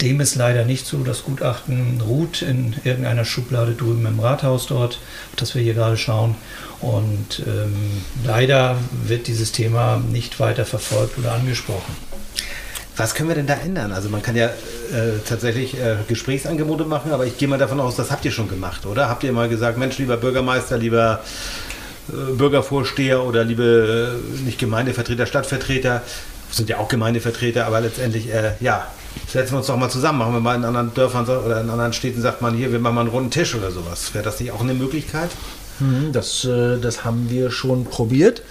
Dem 0.00 0.20
ist 0.20 0.34
leider 0.34 0.64
nicht 0.64 0.86
so. 0.86 1.04
Das 1.04 1.24
Gutachten 1.24 2.00
ruht 2.00 2.42
in 2.42 2.74
irgendeiner 2.84 3.24
Schublade 3.24 3.72
drüben 3.72 4.06
im 4.06 4.20
Rathaus 4.20 4.66
dort, 4.66 5.00
das 5.36 5.54
wir 5.54 5.62
hier 5.62 5.74
gerade 5.74 5.96
schauen. 5.96 6.34
Und 6.80 7.42
ähm, 7.46 8.02
leider 8.24 8.76
wird 9.04 9.26
dieses 9.26 9.52
Thema 9.52 10.02
nicht 10.10 10.40
weiter 10.40 10.66
verfolgt 10.66 11.18
oder 11.18 11.32
angesprochen. 11.32 12.13
Was 12.96 13.14
können 13.14 13.28
wir 13.28 13.34
denn 13.34 13.46
da 13.46 13.54
ändern? 13.54 13.92
Also 13.92 14.08
man 14.08 14.22
kann 14.22 14.36
ja 14.36 14.46
äh, 14.46 15.18
tatsächlich 15.28 15.74
äh, 15.74 15.96
Gesprächsangebote 16.06 16.84
machen, 16.84 17.12
aber 17.12 17.26
ich 17.26 17.36
gehe 17.36 17.48
mal 17.48 17.58
davon 17.58 17.80
aus, 17.80 17.96
das 17.96 18.10
habt 18.10 18.24
ihr 18.24 18.30
schon 18.30 18.48
gemacht, 18.48 18.86
oder? 18.86 19.08
Habt 19.08 19.24
ihr 19.24 19.32
mal 19.32 19.48
gesagt, 19.48 19.78
Mensch, 19.78 19.98
lieber 19.98 20.16
Bürgermeister, 20.16 20.78
lieber 20.78 21.20
äh, 22.08 22.32
Bürgervorsteher 22.34 23.24
oder 23.24 23.42
liebe 23.42 24.20
äh, 24.20 24.44
nicht 24.44 24.58
Gemeindevertreter, 24.58 25.26
Stadtvertreter, 25.26 26.02
sind 26.52 26.68
ja 26.68 26.78
auch 26.78 26.88
Gemeindevertreter, 26.88 27.66
aber 27.66 27.80
letztendlich, 27.80 28.32
äh, 28.32 28.52
ja, 28.60 28.86
setzen 29.26 29.54
wir 29.54 29.58
uns 29.58 29.66
doch 29.66 29.76
mal 29.76 29.90
zusammen, 29.90 30.20
machen 30.20 30.32
wir 30.34 30.40
mal 30.40 30.54
in 30.54 30.64
anderen 30.64 30.94
Dörfern 30.94 31.24
oder 31.24 31.60
in 31.60 31.70
anderen 31.70 31.92
Städten, 31.92 32.20
sagt 32.20 32.42
man 32.42 32.54
hier, 32.54 32.70
wir 32.70 32.78
machen 32.78 32.94
mal 32.94 33.00
einen 33.02 33.10
runden 33.10 33.30
Tisch 33.30 33.54
oder 33.56 33.72
sowas. 33.72 34.14
Wäre 34.14 34.24
das 34.24 34.38
nicht 34.38 34.52
auch 34.52 34.60
eine 34.60 34.74
Möglichkeit? 34.74 35.30
Hm, 35.78 36.12
das, 36.12 36.44
äh, 36.44 36.78
das 36.78 37.04
haben 37.04 37.28
wir 37.28 37.50
schon 37.50 37.84
probiert. 37.84 38.42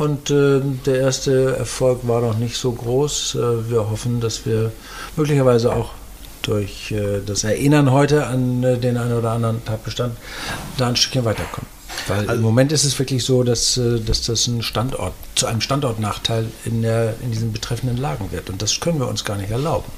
Und 0.00 0.30
äh, 0.30 0.62
der 0.86 0.98
erste 0.98 1.56
Erfolg 1.56 2.08
war 2.08 2.22
noch 2.22 2.38
nicht 2.38 2.56
so 2.56 2.72
groß. 2.72 3.34
Äh, 3.34 3.70
wir 3.70 3.90
hoffen, 3.90 4.18
dass 4.20 4.46
wir 4.46 4.72
möglicherweise 5.14 5.74
auch 5.74 5.90
durch 6.40 6.90
äh, 6.90 7.20
das 7.24 7.44
Erinnern 7.44 7.92
heute 7.92 8.26
an 8.26 8.64
äh, 8.64 8.78
den 8.78 8.96
einen 8.96 9.12
oder 9.12 9.32
anderen 9.32 9.62
Tatbestand 9.62 10.16
da 10.78 10.88
ein 10.88 10.96
Stückchen 10.96 11.26
weiterkommen. 11.26 11.68
Weil 12.08 12.20
also, 12.20 12.32
im 12.32 12.40
Moment 12.40 12.72
ist 12.72 12.84
es 12.84 12.98
wirklich 12.98 13.22
so, 13.22 13.42
dass, 13.42 13.76
äh, 13.76 14.00
dass 14.00 14.22
das 14.22 14.46
ein 14.46 14.62
Standort, 14.62 15.12
zu 15.34 15.46
einem 15.46 15.60
Standortnachteil 15.60 16.46
in, 16.64 16.80
der, 16.80 17.12
in 17.20 17.30
diesen 17.30 17.52
betreffenden 17.52 17.98
Lagen 17.98 18.32
wird. 18.32 18.48
Und 18.48 18.62
das 18.62 18.80
können 18.80 19.00
wir 19.00 19.06
uns 19.06 19.26
gar 19.26 19.36
nicht 19.36 19.50
erlauben. 19.50 19.92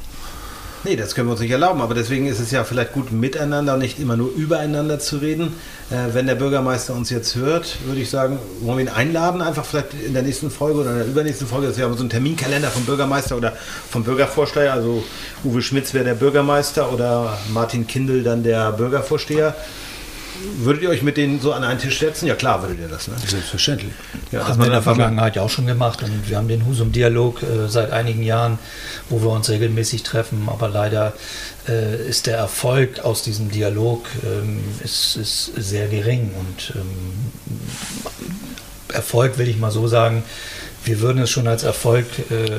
Nee, 0.85 0.97
das 0.97 1.15
können 1.15 1.29
wir 1.29 1.33
uns 1.33 1.41
nicht 1.41 1.53
erlauben, 1.53 1.81
aber 1.81 1.95
deswegen 1.95 2.27
ist 2.27 2.41
es 2.41 2.51
ja 2.51 2.65
vielleicht 2.65 2.93
gut, 2.93 3.13
miteinander 3.13 3.75
und 3.75 3.79
nicht 3.79 4.01
immer 4.01 4.17
nur 4.17 4.33
übereinander 4.35 4.99
zu 4.99 5.19
reden. 5.19 5.55
Äh, 5.91 6.13
wenn 6.13 6.27
der 6.27 6.35
Bürgermeister 6.35 6.93
uns 6.93 7.09
jetzt 7.09 7.37
hört, 7.37 7.77
würde 7.87 8.01
ich 8.01 8.11
sagen, 8.11 8.41
wollen 8.63 8.79
wir 8.79 8.85
ihn 8.87 8.91
einladen, 8.91 9.43
einfach 9.43 9.65
vielleicht 9.65 9.95
in 9.95 10.13
der 10.13 10.25
nächsten 10.25 10.51
Folge 10.51 10.81
oder 10.81 10.91
in 10.91 10.97
der 10.97 11.07
übernächsten 11.07 11.47
Folge, 11.47 11.69
dass 11.69 11.77
wir 11.77 11.85
haben 11.85 11.95
so 11.95 12.01
einen 12.01 12.11
Terminkalender 12.11 12.69
vom 12.69 12.85
Bürgermeister 12.85 13.37
oder 13.37 13.53
vom 13.91 14.03
Bürgervorsteher, 14.03 14.73
also 14.73 15.05
Uwe 15.45 15.63
Schmitz 15.63 15.95
wäre 15.95 16.05
der 16.05 16.15
Bürgermeister 16.15 16.93
oder 16.93 17.39
Martin 17.53 17.87
Kindl 17.87 18.25
dann 18.25 18.43
der 18.43 18.73
Bürgervorsteher. 18.73 19.55
Würdet 20.59 20.83
ihr 20.83 20.89
euch 20.89 21.03
mit 21.03 21.17
denen 21.17 21.41
so 21.41 21.53
an 21.53 21.63
einen 21.63 21.79
Tisch 21.79 21.99
setzen? 21.99 22.27
Ja 22.27 22.35
klar, 22.35 22.63
würdet 22.63 22.81
ihr 22.81 22.89
das. 22.89 23.09
Ne? 23.09 23.15
Selbstverständlich. 23.27 23.93
Ja, 24.31 24.49
haben 24.49 24.59
wir 24.59 24.67
in 24.67 24.73
der 24.73 24.83
Vergangenheit 24.83 25.37
ja 25.37 25.43
auch 25.43 25.51
schon 25.51 25.67
gemacht 25.67 26.03
und 26.03 26.29
wir 26.29 26.37
haben 26.37 26.49
den 26.49 26.65
Husum-Dialog 26.67 27.43
äh, 27.43 27.69
seit 27.69 27.91
einigen 27.91 28.23
Jahren, 28.23 28.59
wo 29.09 29.21
wir 29.21 29.31
uns 29.31 29.51
regelmäßig 29.51 30.03
treffen, 30.03 30.49
aber 30.49 30.69
leider 30.69 31.13
äh, 31.69 32.09
ist 32.09 32.27
der 32.27 32.39
Erfolg 32.39 33.01
aus 33.01 33.23
diesem 33.23 33.51
Dialog 33.51 34.07
ähm, 34.25 34.61
ist, 34.83 35.17
ist 35.17 35.53
sehr 35.57 35.89
gering 35.89 36.31
und 36.39 36.73
ähm, 36.77 37.33
Erfolg 38.93 39.39
will 39.39 39.49
ich 39.49 39.59
mal 39.59 39.71
so 39.71 39.87
sagen, 39.87 40.23
wir 40.85 41.01
würden 41.01 41.23
es 41.23 41.31
schon 41.31 41.47
als 41.47 41.63
Erfolg 41.63 42.07
äh, 42.31 42.51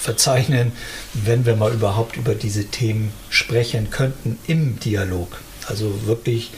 verzeichnen, 0.00 0.72
wenn 1.12 1.44
wir 1.46 1.56
mal 1.56 1.72
überhaupt 1.72 2.16
über 2.16 2.34
diese 2.34 2.64
Themen 2.66 3.12
sprechen 3.28 3.90
könnten 3.90 4.38
im 4.46 4.78
Dialog. 4.80 5.38
Also 5.70 6.06
wirklich 6.06 6.50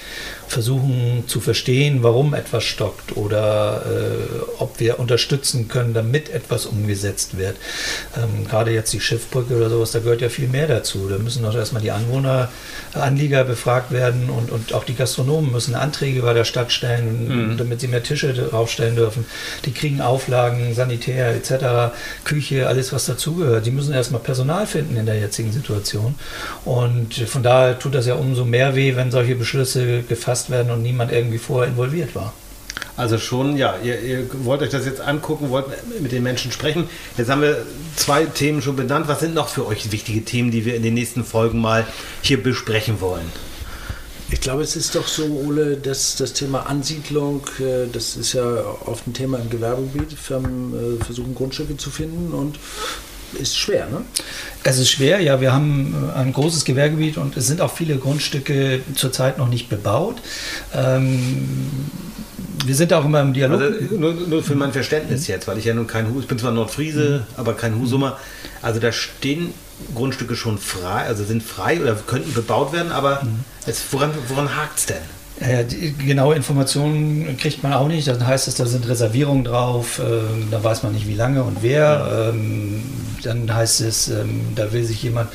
versuchen 0.52 1.24
zu 1.26 1.40
verstehen, 1.40 2.02
warum 2.02 2.34
etwas 2.34 2.64
stockt 2.64 3.16
oder 3.16 3.82
äh, 3.86 4.40
ob 4.58 4.78
wir 4.80 4.98
unterstützen 4.98 5.68
können, 5.68 5.94
damit 5.94 6.28
etwas 6.28 6.66
umgesetzt 6.66 7.38
wird. 7.38 7.56
Ähm, 8.16 8.46
gerade 8.46 8.70
jetzt 8.70 8.92
die 8.92 9.00
Schiffbrücke 9.00 9.56
oder 9.56 9.70
sowas, 9.70 9.92
da 9.92 10.00
gehört 10.00 10.20
ja 10.20 10.28
viel 10.28 10.48
mehr 10.48 10.68
dazu. 10.68 11.08
Da 11.08 11.16
müssen 11.16 11.42
doch 11.42 11.54
erstmal 11.54 11.80
die 11.80 11.90
Anwohner, 11.90 12.50
Anlieger 12.92 13.44
befragt 13.44 13.92
werden 13.92 14.28
und, 14.28 14.50
und 14.50 14.74
auch 14.74 14.84
die 14.84 14.94
Gastronomen 14.94 15.50
müssen 15.50 15.74
Anträge 15.74 16.20
bei 16.20 16.34
der 16.34 16.44
Stadt 16.44 16.70
stellen, 16.70 17.52
mhm. 17.52 17.56
damit 17.56 17.80
sie 17.80 17.88
mehr 17.88 18.02
Tische 18.02 18.34
draufstellen 18.34 18.94
dürfen. 18.94 19.24
Die 19.64 19.72
kriegen 19.72 20.02
Auflagen, 20.02 20.74
Sanitär 20.74 21.34
etc., 21.34 21.94
Küche, 22.24 22.68
alles 22.68 22.92
was 22.92 23.06
dazugehört. 23.06 23.64
Die 23.64 23.70
müssen 23.70 23.94
erstmal 23.94 24.20
Personal 24.20 24.66
finden 24.66 24.98
in 24.98 25.06
der 25.06 25.18
jetzigen 25.18 25.50
Situation. 25.50 26.14
Und 26.66 27.14
von 27.14 27.42
daher 27.42 27.78
tut 27.78 27.94
das 27.94 28.06
ja 28.06 28.14
umso 28.14 28.44
mehr 28.44 28.76
weh, 28.76 28.96
wenn 28.96 29.10
solche 29.10 29.34
Beschlüsse 29.34 30.02
gefasst 30.02 30.41
gefasst 30.42 30.50
werden 30.50 30.72
und 30.72 30.82
niemand 30.82 31.12
irgendwie 31.12 31.38
vorher 31.38 31.70
involviert 31.70 32.14
war. 32.14 32.32
Also 32.96 33.18
schon, 33.18 33.56
ja, 33.56 33.76
ihr, 33.82 34.00
ihr, 34.00 34.26
wollt 34.44 34.60
euch 34.60 34.70
das 34.70 34.84
jetzt 34.84 35.00
angucken, 35.00 35.50
wollt 35.50 35.66
mit 36.00 36.12
den 36.12 36.22
Menschen 36.22 36.52
sprechen. 36.52 36.88
Jetzt 37.16 37.30
haben 37.30 37.40
wir 37.40 37.64
zwei 37.96 38.26
Themen 38.26 38.60
schon 38.60 38.76
benannt. 38.76 39.08
Was 39.08 39.20
sind 39.20 39.34
noch 39.34 39.48
für 39.48 39.66
euch 39.66 39.90
wichtige 39.92 40.24
Themen, 40.24 40.50
die 40.50 40.64
wir 40.64 40.74
in 40.74 40.82
den 40.82 40.94
nächsten 40.94 41.24
Folgen 41.24 41.60
mal 41.60 41.86
hier 42.20 42.42
besprechen 42.42 43.00
wollen? 43.00 43.32
Ich 44.30 44.40
glaube, 44.40 44.62
es 44.62 44.76
ist 44.76 44.94
doch 44.94 45.08
so, 45.08 45.24
Ole, 45.24 45.76
dass 45.76 46.16
das 46.16 46.32
Thema 46.32 46.66
Ansiedlung, 46.66 47.42
äh, 47.60 47.86
das 47.90 48.16
ist 48.16 48.32
ja 48.32 48.44
oft 48.86 49.06
ein 49.06 49.12
Thema 49.12 49.38
im 49.38 49.50
Gewerbegebiet. 49.50 50.12
Firmen 50.18 50.98
äh, 51.00 51.04
versuchen 51.04 51.34
Grundstücke 51.34 51.76
zu 51.76 51.90
finden 51.90 52.32
und 52.32 52.58
ist 53.34 53.56
schwer, 53.56 53.88
ne? 53.88 54.02
Es 54.64 54.78
ist 54.78 54.90
schwer, 54.90 55.20
ja. 55.20 55.40
Wir 55.40 55.52
haben 55.52 55.94
äh, 56.14 56.18
ein 56.18 56.32
großes 56.32 56.64
Gewerbegebiet 56.64 57.16
und 57.16 57.36
es 57.36 57.46
sind 57.46 57.60
auch 57.60 57.72
viele 57.72 57.96
Grundstücke 57.96 58.80
zurzeit 58.94 59.38
noch 59.38 59.48
nicht 59.48 59.68
bebaut. 59.68 60.16
Ähm, 60.74 61.36
wir 62.64 62.74
sind 62.74 62.92
auch 62.92 63.04
immer 63.04 63.20
im 63.20 63.32
Dialog. 63.32 63.60
Also 63.60 63.96
nur, 63.96 64.12
nur, 64.14 64.42
für 64.42 64.54
mein 64.54 64.72
Verständnis 64.72 65.26
jetzt, 65.26 65.48
weil 65.48 65.58
ich 65.58 65.64
ja 65.64 65.74
nun 65.74 65.86
kein 65.86 66.08
Hus, 66.08 66.22
ich 66.22 66.28
bin 66.28 66.38
zwar 66.38 66.52
Nordfriese, 66.52 67.24
mhm. 67.26 67.34
aber 67.36 67.54
kein 67.54 67.78
Husumer. 67.78 68.18
Also 68.60 68.80
da 68.80 68.92
stehen 68.92 69.52
Grundstücke 69.94 70.36
schon 70.36 70.58
frei, 70.58 71.06
also 71.06 71.24
sind 71.24 71.42
frei 71.42 71.80
oder 71.80 71.94
könnten 71.94 72.32
bebaut 72.34 72.72
werden, 72.72 72.92
aber 72.92 73.22
mhm. 73.24 73.40
es, 73.66 73.84
woran, 73.90 74.12
woran 74.28 74.54
hakt 74.56 74.78
es 74.78 74.86
denn? 74.86 75.02
Ja, 75.40 75.62
die 75.62 75.92
genaue 75.92 76.36
Informationen 76.36 77.36
kriegt 77.36 77.62
man 77.62 77.72
auch 77.72 77.88
nicht. 77.88 78.06
Dann 78.06 78.24
heißt 78.24 78.48
es, 78.48 78.54
da 78.56 78.66
sind 78.66 78.88
Reservierungen 78.88 79.44
drauf, 79.44 80.00
ähm, 80.04 80.48
da 80.50 80.62
weiß 80.62 80.82
man 80.82 80.92
nicht, 80.92 81.08
wie 81.08 81.14
lange 81.14 81.42
und 81.42 81.62
wer. 81.62 82.30
Ähm, 82.32 82.82
dann 83.22 83.52
heißt 83.52 83.80
es, 83.80 84.08
ähm, 84.08 84.42
da 84.54 84.72
will 84.72 84.84
sich 84.84 85.02
jemand 85.02 85.30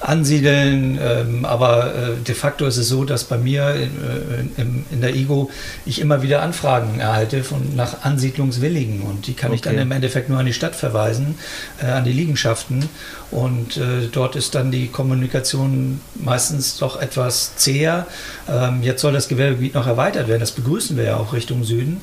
ansiedeln. 0.00 0.98
Ähm, 1.00 1.44
aber 1.44 1.94
äh, 1.94 2.24
de 2.26 2.34
facto 2.34 2.66
ist 2.66 2.76
es 2.76 2.88
so, 2.88 3.04
dass 3.04 3.24
bei 3.24 3.38
mir 3.38 3.74
in, 3.74 3.82
äh, 3.82 4.60
in, 4.60 4.84
in, 4.90 5.00
der 5.00 5.14
IGO 5.14 5.50
ich 5.86 6.00
immer 6.00 6.22
wieder 6.22 6.42
Anfragen 6.42 7.00
erhalte 7.00 7.44
von, 7.44 7.74
nach 7.76 8.04
Ansiedlungswilligen. 8.04 9.02
Und 9.02 9.26
die 9.26 9.34
kann 9.34 9.50
okay. 9.50 9.56
ich 9.56 9.62
dann 9.62 9.78
im 9.78 9.92
Endeffekt 9.92 10.28
nur 10.28 10.38
an 10.38 10.46
die 10.46 10.52
Stadt 10.52 10.76
verweisen, 10.76 11.38
äh, 11.80 11.86
an 11.86 12.04
die 12.04 12.12
Liegenschaften. 12.12 12.88
Und 13.30 13.76
äh, 13.76 14.08
dort 14.10 14.36
ist 14.36 14.54
dann 14.54 14.70
die 14.70 14.88
Kommunikation 14.88 16.00
meistens 16.14 16.78
doch 16.78 17.00
etwas 17.00 17.56
zäher. 17.56 18.06
Ähm, 18.48 18.82
jetzt 18.82 19.02
soll 19.02 19.12
das 19.12 19.28
Gewerbegebiet 19.28 19.74
noch 19.74 19.86
erweitert 19.86 20.28
werden. 20.28 20.40
Das 20.40 20.52
begrüßen 20.52 20.96
wir 20.96 21.04
ja 21.04 21.16
auch 21.18 21.34
Richtung 21.34 21.62
Süden. 21.62 22.00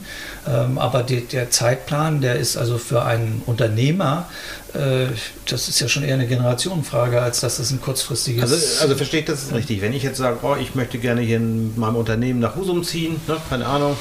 Ähm, 0.47 0.77
aber 0.77 1.01
die, 1.01 1.21
der 1.21 1.49
Zeitplan, 1.49 2.21
der 2.21 2.35
ist 2.35 2.57
also 2.57 2.77
für 2.77 3.03
einen 3.03 3.41
Unternehmer, 3.47 4.27
äh, 4.75 5.07
das 5.47 5.67
ist 5.67 5.79
ja 5.79 5.87
schon 5.87 6.03
eher 6.03 6.13
eine 6.13 6.27
Generationenfrage, 6.27 7.19
als 7.19 7.39
dass 7.39 7.57
das 7.57 7.71
ein 7.71 7.81
kurzfristiges. 7.81 8.43
Also, 8.43 8.81
also 8.81 8.95
verstehe 8.95 9.21
ich 9.21 9.25
das 9.25 9.51
richtig. 9.51 9.81
Wenn 9.81 9.93
ich 9.93 10.03
jetzt 10.03 10.17
sage, 10.17 10.37
oh, 10.43 10.55
ich 10.59 10.75
möchte 10.75 10.99
gerne 10.99 11.21
hier 11.21 11.37
in 11.37 11.77
meinem 11.79 11.95
Unternehmen 11.95 12.39
nach 12.39 12.55
Husum 12.55 12.83
ziehen, 12.83 13.19
ne, 13.27 13.37
keine 13.49 13.65
Ahnung, 13.65 13.97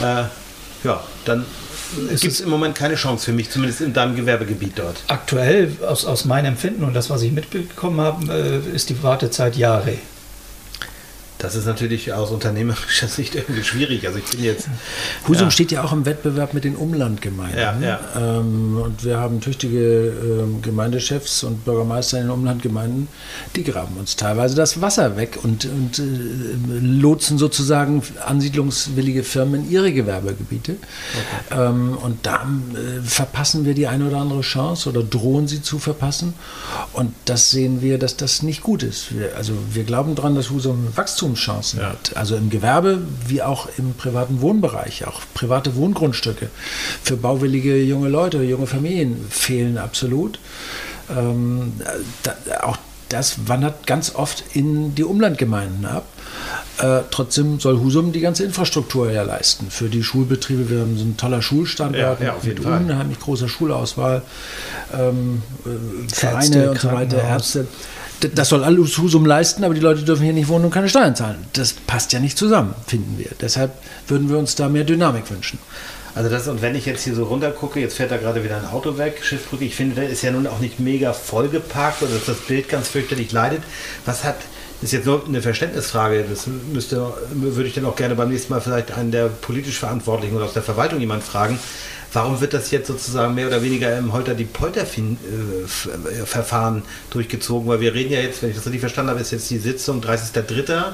äh, 0.00 0.24
ja, 0.84 1.02
dann 1.24 1.44
gibt 2.08 2.32
es 2.32 2.40
im 2.40 2.50
Moment 2.50 2.74
keine 2.74 2.94
Chance 2.94 3.26
für 3.26 3.32
mich, 3.32 3.50
zumindest 3.50 3.80
in 3.80 3.92
deinem 3.92 4.16
Gewerbegebiet 4.16 4.72
dort. 4.76 5.02
Aktuell, 5.08 5.72
aus, 5.86 6.04
aus 6.04 6.24
meinem 6.24 6.46
Empfinden 6.46 6.84
und 6.84 6.94
das, 6.94 7.10
was 7.10 7.22
ich 7.22 7.32
mitbekommen 7.32 8.00
habe, 8.00 8.32
äh, 8.32 8.76
ist 8.76 8.90
die 8.90 9.02
Wartezeit 9.02 9.56
Jahre. 9.56 9.94
Das 11.40 11.54
ist 11.54 11.64
natürlich 11.64 12.12
aus 12.12 12.30
unternehmerischer 12.30 13.08
Sicht 13.08 13.34
irgendwie 13.34 13.64
schwierig. 13.64 14.06
Also 14.06 14.18
ich 14.18 14.26
bin 14.26 14.44
jetzt. 14.44 14.68
Husum 15.26 15.46
ja. 15.46 15.50
steht 15.50 15.72
ja 15.72 15.82
auch 15.82 15.92
im 15.92 16.04
Wettbewerb 16.04 16.52
mit 16.52 16.64
den 16.64 16.76
Umlandgemeinden. 16.76 17.58
Ja, 17.58 17.78
ja. 17.80 18.00
Ähm, 18.16 18.76
und 18.76 19.04
wir 19.04 19.18
haben 19.18 19.40
tüchtige 19.40 20.08
ähm, 20.08 20.60
Gemeindechefs 20.60 21.42
und 21.42 21.64
Bürgermeister 21.64 22.18
in 22.18 22.24
den 22.24 22.30
Umlandgemeinden, 22.30 23.08
die 23.56 23.64
graben 23.64 23.96
uns 23.96 24.16
teilweise 24.16 24.54
das 24.54 24.82
Wasser 24.82 25.16
weg 25.16 25.38
und, 25.42 25.64
und 25.64 25.98
äh, 25.98 26.02
lotsen 26.82 27.38
sozusagen 27.38 28.02
ansiedlungswillige 28.24 29.24
Firmen 29.24 29.64
in 29.64 29.70
ihre 29.70 29.92
Gewerbegebiete. 29.92 30.76
Okay. 31.48 31.68
Ähm, 31.68 31.96
und 31.96 32.26
da 32.26 32.46
äh, 32.74 33.00
verpassen 33.02 33.64
wir 33.64 33.72
die 33.72 33.86
eine 33.86 34.08
oder 34.08 34.18
andere 34.18 34.42
Chance 34.42 34.90
oder 34.90 35.02
drohen 35.02 35.48
sie 35.48 35.62
zu 35.62 35.78
verpassen. 35.78 36.34
Und 36.92 37.14
das 37.24 37.50
sehen 37.50 37.80
wir, 37.80 37.98
dass 37.98 38.18
das 38.18 38.42
nicht 38.42 38.62
gut 38.62 38.82
ist. 38.82 39.16
Wir, 39.18 39.36
also 39.36 39.54
wir 39.72 39.84
glauben 39.84 40.14
daran, 40.14 40.34
dass 40.34 40.50
Husum 40.50 40.88
Wachstum 40.96 41.29
Wachstumschancen 41.30 41.80
ja. 41.80 41.90
hat. 41.90 42.16
Also 42.16 42.36
im 42.36 42.50
Gewerbe 42.50 43.00
wie 43.26 43.42
auch 43.42 43.68
im 43.78 43.94
privaten 43.94 44.40
Wohnbereich. 44.40 45.06
Auch 45.06 45.20
private 45.34 45.74
Wohngrundstücke 45.76 46.48
für 47.02 47.16
bauwillige 47.16 47.76
junge 47.82 48.08
Leute, 48.08 48.42
junge 48.42 48.66
Familien 48.66 49.26
fehlen 49.30 49.78
absolut. 49.78 50.38
Ähm, 51.10 51.72
da, 52.22 52.34
auch 52.62 52.76
das 53.08 53.48
wandert 53.48 53.86
ganz 53.86 54.14
oft 54.14 54.44
in 54.54 54.94
die 54.94 55.02
Umlandgemeinden 55.02 55.84
ab. 55.84 56.06
Äh, 56.78 57.00
trotzdem 57.10 57.58
soll 57.58 57.80
Husum 57.80 58.12
die 58.12 58.20
ganze 58.20 58.44
Infrastruktur 58.44 59.10
ja 59.10 59.22
leisten. 59.22 59.70
Für 59.70 59.88
die 59.88 60.02
Schulbetriebe, 60.02 60.70
wir 60.70 60.80
haben 60.80 60.96
so 60.96 61.04
ein 61.04 61.16
toller 61.16 61.42
Schulstandort 61.42 62.20
ja, 62.20 62.26
ja, 62.26 62.36
mit 62.42 62.60
unheimlich 62.60 63.18
großer 63.18 63.48
Schulauswahl, 63.48 64.22
ähm, 64.96 65.42
äh, 65.66 66.14
Vereine 66.14 66.70
und 66.70 66.80
so 66.80 66.92
weiter, 66.92 67.22
Ärzte 67.22 67.66
das 68.20 68.48
soll 68.48 68.64
alles 68.64 68.96
Husum 68.98 69.26
leisten, 69.26 69.64
aber 69.64 69.74
die 69.74 69.80
Leute 69.80 70.02
dürfen 70.02 70.24
hier 70.24 70.32
nicht 70.32 70.48
wohnen 70.48 70.66
und 70.66 70.70
keine 70.70 70.88
Steuern 70.88 71.16
zahlen. 71.16 71.38
Das 71.52 71.72
passt 71.72 72.12
ja 72.12 72.20
nicht 72.20 72.36
zusammen, 72.36 72.74
finden 72.86 73.18
wir. 73.18 73.30
Deshalb 73.40 73.72
würden 74.08 74.28
wir 74.28 74.38
uns 74.38 74.54
da 74.54 74.68
mehr 74.68 74.84
Dynamik 74.84 75.30
wünschen. 75.30 75.58
Also 76.14 76.28
das, 76.28 76.48
und 76.48 76.60
wenn 76.60 76.74
ich 76.74 76.86
jetzt 76.86 77.04
hier 77.04 77.14
so 77.14 77.24
runter 77.24 77.50
gucke, 77.52 77.78
jetzt 77.78 77.96
fährt 77.96 78.10
da 78.10 78.16
gerade 78.16 78.42
wieder 78.42 78.56
ein 78.56 78.66
Auto 78.66 78.98
weg, 78.98 79.20
Schiffbrücke, 79.22 79.64
ich 79.64 79.76
finde, 79.76 79.94
der 79.94 80.08
ist 80.08 80.22
ja 80.22 80.32
nun 80.32 80.46
auch 80.46 80.58
nicht 80.58 80.80
mega 80.80 81.12
vollgeparkt 81.12 82.02
oder 82.02 82.14
dass 82.14 82.26
das 82.26 82.38
Bild 82.38 82.68
ganz 82.68 82.88
fürchterlich 82.88 83.30
leidet. 83.30 83.62
Was 84.04 84.24
hat, 84.24 84.36
das 84.80 84.88
ist 84.88 84.92
jetzt 84.92 85.06
nur 85.06 85.24
eine 85.24 85.40
Verständnisfrage, 85.40 86.24
das 86.28 86.48
müsste, 86.72 87.12
würde 87.32 87.68
ich 87.68 87.74
dann 87.74 87.84
auch 87.84 87.94
gerne 87.94 88.16
beim 88.16 88.28
nächsten 88.28 88.52
Mal 88.52 88.60
vielleicht 88.60 88.92
einen 88.92 89.12
der 89.12 89.26
politisch 89.26 89.78
Verantwortlichen 89.78 90.34
oder 90.34 90.46
aus 90.46 90.52
der 90.52 90.62
Verwaltung 90.62 90.98
jemand 90.98 91.22
fragen. 91.22 91.58
Warum 92.12 92.40
wird 92.40 92.54
das 92.54 92.72
jetzt 92.72 92.88
sozusagen 92.88 93.34
mehr 93.34 93.46
oder 93.46 93.62
weniger 93.62 93.96
im 93.96 94.12
Holter 94.12 94.34
die 94.34 94.44
Polter-Verfahren 94.44 96.82
durchgezogen? 97.10 97.68
Weil 97.68 97.78
wir 97.80 97.94
reden 97.94 98.12
ja 98.12 98.18
jetzt, 98.20 98.42
wenn 98.42 98.50
ich 98.50 98.56
das 98.56 98.66
richtig 98.66 98.80
verstanden 98.80 99.10
habe, 99.10 99.20
ist 99.20 99.30
jetzt 99.30 99.48
die 99.50 99.58
Sitzung 99.58 100.02
30.03. 100.02 100.92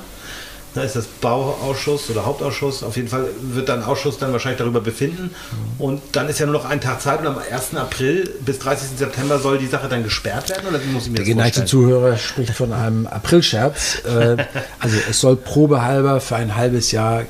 Da 0.76 0.82
ist 0.82 0.94
das 0.94 1.06
Bauausschuss 1.06 2.11
oder 2.11 2.26
Hauptausschuss. 2.26 2.82
Auf 2.82 2.96
jeden 2.96 3.08
Fall 3.08 3.25
wird 3.40 3.70
dann 3.70 3.82
Ausschuss 3.82 4.18
dann 4.18 4.32
wahrscheinlich 4.32 4.58
darüber 4.58 4.82
befinden. 4.82 5.30
Und 5.78 6.02
dann 6.12 6.28
ist 6.28 6.38
ja 6.38 6.44
nur 6.44 6.52
noch 6.52 6.66
ein 6.66 6.82
Tag 6.82 7.00
Zeit 7.00 7.20
und 7.20 7.26
am 7.26 7.38
1. 7.38 7.75
April 7.76 8.28
bis 8.44 8.58
30. 8.58 8.99
September 8.99 9.38
soll 9.38 9.56
die 9.56 9.68
Sache 9.68 9.88
dann 9.88 10.04
gesperrt 10.04 10.50
werden? 10.50 10.68
Oder 10.68 10.85
wie 10.85 10.88
muss 10.88 11.04
ich 11.04 11.12
mir 11.12 11.16
Der 11.16 11.25
geneigte 11.25 11.64
Zuhörer 11.64 12.18
spricht 12.18 12.52
von 12.52 12.75
einem 12.75 13.06
Aprilscherz. 13.06 14.02
Äh, 14.06 14.37
also 14.78 14.96
es 15.11 15.20
soll 15.20 15.37
probehalber 15.37 16.20
für 16.20 16.37
ein 16.37 16.54
halbes 16.54 16.92
Jahr 16.92 17.23
äh, 17.23 17.25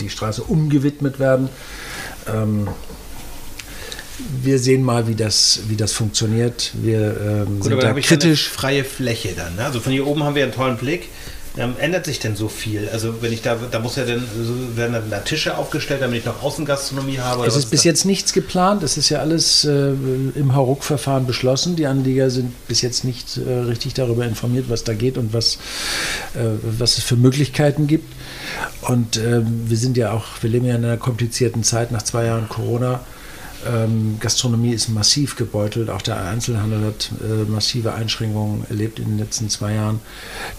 die 0.00 0.08
Straße 0.08 0.42
umgewidmet 0.42 1.18
werden. 1.18 1.48
Ähm, 2.32 2.68
wir 4.42 4.58
sehen 4.58 4.82
mal, 4.82 5.08
wie 5.08 5.14
das, 5.14 5.60
wie 5.68 5.76
das 5.76 5.92
funktioniert. 5.92 6.72
Wir 6.74 7.16
ähm, 7.20 7.60
Gut, 7.60 7.64
sind 7.64 7.82
da 7.82 7.92
kritisch. 7.94 8.48
freie 8.48 8.84
Fläche 8.84 9.32
dann. 9.36 9.56
Ne? 9.56 9.64
Also 9.64 9.80
von 9.80 9.92
hier 9.92 10.06
oben 10.06 10.22
haben 10.22 10.34
wir 10.34 10.44
einen 10.44 10.52
tollen 10.52 10.76
Blick. 10.76 11.08
Ähm, 11.56 11.74
ändert 11.78 12.04
sich 12.04 12.18
denn 12.18 12.34
so 12.34 12.48
viel? 12.48 12.88
Also 12.92 13.22
wenn 13.22 13.32
ich 13.32 13.40
da, 13.40 13.56
da 13.70 13.78
muss 13.78 13.94
ja 13.94 14.04
dann, 14.04 14.26
also 14.36 14.76
werden 14.76 14.94
dann 14.94 15.08
da 15.08 15.20
Tische 15.20 15.56
aufgestellt, 15.56 16.02
damit 16.02 16.18
ich 16.18 16.24
noch 16.24 16.42
Außengastronomie 16.42 17.20
habe? 17.20 17.46
Es 17.46 17.54
ist 17.54 17.70
bis 17.70 17.84
jetzt 17.84 18.04
nichts 18.04 18.32
geplant. 18.32 18.82
Es 18.82 18.96
ist 18.96 19.08
ja 19.08 19.20
alles 19.20 19.64
äh, 19.64 19.92
im 20.34 20.54
Hauruck-Verfahren 20.56 21.26
beschlossen. 21.26 21.76
Die 21.76 21.86
Anleger 21.86 22.30
sind 22.30 22.52
bis 22.66 22.82
jetzt 22.82 23.04
nicht 23.04 23.36
äh, 23.36 23.50
richtig 23.50 23.94
darüber 23.94 24.24
informiert, 24.24 24.66
was 24.68 24.82
da 24.82 24.94
geht 24.94 25.16
und 25.16 25.32
was, 25.32 25.58
äh, 26.34 26.40
was 26.62 26.98
es 26.98 27.04
für 27.04 27.16
Möglichkeiten 27.16 27.86
gibt. 27.86 28.12
Und 28.82 29.16
ähm, 29.16 29.64
wir 29.68 29.76
sind 29.76 29.96
ja 29.96 30.12
auch, 30.12 30.24
wir 30.40 30.50
leben 30.50 30.66
ja 30.66 30.74
in 30.74 30.84
einer 30.84 30.96
komplizierten 30.96 31.62
Zeit 31.62 31.90
nach 31.90 32.02
zwei 32.02 32.26
Jahren 32.26 32.48
Corona. 32.48 33.00
Ähm, 33.66 34.16
Gastronomie 34.20 34.72
ist 34.72 34.88
massiv 34.88 35.36
gebeutelt, 35.36 35.90
auch 35.90 36.02
der 36.02 36.22
Einzelhandel 36.24 36.84
hat 36.84 37.10
äh, 37.22 37.50
massive 37.50 37.94
Einschränkungen 37.94 38.64
erlebt 38.68 38.98
in 38.98 39.06
den 39.06 39.18
letzten 39.18 39.48
zwei 39.48 39.74
Jahren. 39.74 40.00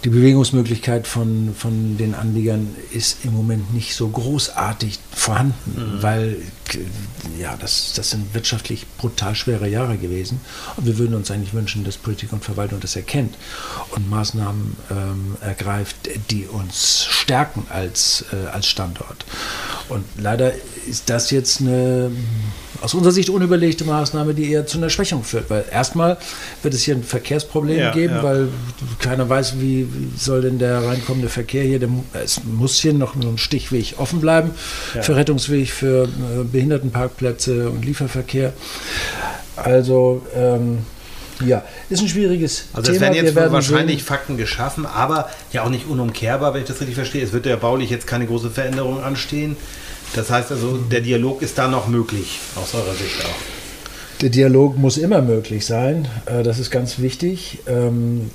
Die 0.03 0.09
Bewegungsmöglichkeit 0.09 1.07
von, 1.07 1.55
von 1.57 1.97
den 1.97 2.15
Anliegern 2.15 2.75
ist 2.91 3.25
im 3.25 3.33
Moment 3.33 3.74
nicht 3.74 3.95
so 3.95 4.07
großartig 4.07 5.00
vorhanden, 5.12 5.55
mhm. 5.75 6.01
weil 6.03 6.38
ja, 7.39 7.55
das, 7.57 7.93
das 7.95 8.09
sind 8.09 8.33
wirtschaftlich 8.33 8.85
brutal 8.97 9.35
schwere 9.35 9.67
Jahre 9.67 9.97
gewesen. 9.97 10.41
Und 10.75 10.85
wir 10.85 10.97
würden 10.97 11.15
uns 11.15 11.31
eigentlich 11.31 11.53
wünschen, 11.53 11.83
dass 11.83 11.97
Politik 11.97 12.33
und 12.33 12.43
Verwaltung 12.43 12.79
das 12.79 12.95
erkennt 12.95 13.35
und 13.91 14.09
Maßnahmen 14.09 14.75
ähm, 14.89 15.38
ergreift, 15.41 15.95
die 16.31 16.45
uns 16.45 17.05
stärken 17.05 17.65
als, 17.69 18.25
äh, 18.31 18.47
als 18.47 18.67
Standort. 18.67 19.25
Und 19.89 20.05
leider 20.17 20.53
ist 20.88 21.09
das 21.09 21.31
jetzt 21.31 21.62
eine 21.62 22.12
aus 22.82 22.94
unserer 22.94 23.12
Sicht 23.12 23.29
unüberlegte 23.29 23.84
Maßnahme, 23.84 24.34
die 24.34 24.51
eher 24.51 24.65
zu 24.65 24.77
einer 24.77 24.89
Schwächung 24.89 25.24
führt. 25.24 25.50
Weil 25.50 25.65
erstmal 25.72 26.17
wird 26.63 26.74
es 26.74 26.84
hier 26.84 26.96
ein 26.96 27.03
Verkehrsproblem 27.03 27.77
ja, 27.77 27.91
geben, 27.91 28.15
ja. 28.15 28.24
weil 28.24 28.48
keiner 29.00 29.27
weiß, 29.27 29.60
wie 29.60 29.88
soll 30.17 30.41
denn 30.41 30.60
der 30.60 30.84
reinkommende 30.84 31.29
Verkehr 31.29 31.63
hier, 31.63 31.79
der, 31.79 31.89
es 32.13 32.44
muss 32.44 32.79
hier 32.79 32.94
noch 32.94 33.15
ein 33.15 33.38
Stichweg 33.38 33.96
offen 33.98 34.22
bleiben 34.22 34.51
ja. 34.94 35.01
für 35.01 35.15
Rettungsweg, 35.15 35.70
für 35.70 36.03
äh, 36.03 36.44
Behindertenparkplätze 36.44 37.70
und 37.70 37.86
Lieferverkehr. 37.86 38.53
Also 39.55 40.25
ähm, 40.36 40.79
ja, 41.44 41.63
ist 41.89 42.01
ein 42.01 42.08
schwieriges 42.08 42.65
also 42.74 42.91
Thema. 42.91 43.08
Also 43.08 43.17
es 43.20 43.36
werden 43.36 43.48
jetzt 43.48 43.51
wahrscheinlich 43.53 43.98
sehen. 44.00 44.08
Fakten 44.08 44.38
geschaffen, 44.38 44.86
aber 44.86 45.29
ja 45.51 45.63
auch 45.63 45.70
nicht 45.70 45.88
unumkehrbar, 45.88 46.53
wenn 46.53 46.62
ich 46.62 46.67
das 46.67 46.79
richtig 46.79 46.96
verstehe. 46.96 47.24
Es 47.24 47.34
wird 47.34 47.46
ja 47.46 47.55
baulich 47.55 47.89
jetzt 47.89 48.08
keine 48.08 48.25
große 48.25 48.50
Veränderung 48.50 49.03
anstehen. 49.03 49.58
Das 50.13 50.29
heißt 50.29 50.51
also, 50.51 50.77
der 50.77 51.01
Dialog 51.01 51.41
ist 51.41 51.57
da 51.57 51.67
noch 51.67 51.88
möglich, 51.88 52.39
aus 52.55 52.74
eurer 52.74 52.93
Sicht 52.93 53.24
auch. 53.25 53.55
Der 54.21 54.29
Dialog 54.29 54.77
muss 54.77 54.97
immer 54.97 55.21
möglich 55.21 55.65
sein. 55.65 56.07
Äh, 56.25 56.43
das 56.43 56.57
ist 56.57 56.71
ganz 56.71 57.00
wichtig. 57.00 57.59
Ähm, 57.67 58.31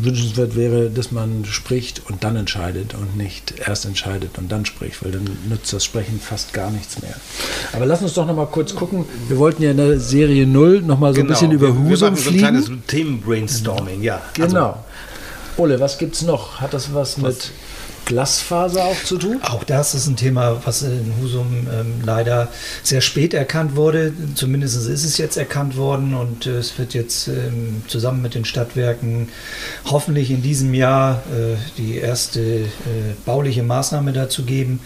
wünschenswert 0.00 0.54
wäre, 0.54 0.90
dass 0.90 1.10
man 1.10 1.44
spricht 1.44 2.02
und 2.08 2.22
dann 2.22 2.36
entscheidet 2.36 2.94
und 2.94 3.16
nicht 3.16 3.54
erst 3.66 3.84
entscheidet 3.84 4.38
und 4.38 4.52
dann 4.52 4.64
spricht, 4.64 5.04
weil 5.04 5.10
dann 5.10 5.24
nützt 5.48 5.72
das 5.72 5.84
Sprechen 5.84 6.20
fast 6.20 6.52
gar 6.52 6.70
nichts 6.70 7.02
mehr. 7.02 7.14
Aber 7.72 7.84
lass 7.84 8.00
uns 8.00 8.14
doch 8.14 8.26
noch 8.26 8.36
mal 8.36 8.46
kurz 8.46 8.76
gucken. 8.76 9.04
Wir 9.26 9.38
wollten 9.38 9.64
ja 9.64 9.72
in 9.72 9.76
der 9.78 9.98
Serie 9.98 10.46
0 10.46 10.82
noch 10.82 11.00
mal 11.00 11.12
so 11.12 11.20
genau. 11.20 11.26
ein 11.26 11.32
bisschen 11.32 11.50
über 11.50 11.68
wir, 11.68 11.90
Husum 11.90 12.14
wir 12.14 12.22
fliegen. 12.22 12.22
So 12.22 12.30
ein 12.30 12.38
kleines 12.38 12.70
Themenbrainstorming, 12.86 14.02
ja. 14.02 14.22
Genau. 14.34 14.66
Also. 14.66 14.74
Ole, 15.56 15.80
was 15.80 15.98
gibt's 15.98 16.22
noch? 16.22 16.60
Hat 16.60 16.72
das 16.72 16.94
was, 16.94 17.20
was 17.20 17.22
mit 17.22 17.50
Glasfaser 18.04 18.84
auch 18.84 19.04
zu 19.04 19.16
tun? 19.16 19.40
Auch 19.42 19.64
das 19.64 19.94
ist 19.94 20.06
ein 20.06 20.16
Thema, 20.16 20.60
was 20.64 20.82
in 20.82 21.12
Husum 21.20 21.66
ähm, 21.72 21.94
leider 22.04 22.48
sehr 22.82 23.00
spät 23.00 23.32
erkannt 23.34 23.76
wurde. 23.76 24.12
Zumindest 24.34 24.76
ist 24.88 25.04
es 25.04 25.18
jetzt 25.18 25.36
erkannt 25.36 25.76
worden 25.76 26.14
und 26.14 26.46
äh, 26.46 26.58
es 26.58 26.78
wird 26.78 26.94
jetzt 26.94 27.28
ähm, 27.28 27.82
zusammen 27.86 28.22
mit 28.22 28.34
den 28.34 28.44
Stadtwerken 28.44 29.28
hoffentlich 29.84 30.30
in 30.30 30.42
diesem 30.42 30.74
Jahr 30.74 31.22
äh, 31.30 31.56
die 31.78 31.96
erste 31.96 32.40
äh, 32.40 32.66
bauliche 33.24 33.62
Maßnahme 33.62 34.12
dazu 34.12 34.44
geben. 34.44 34.80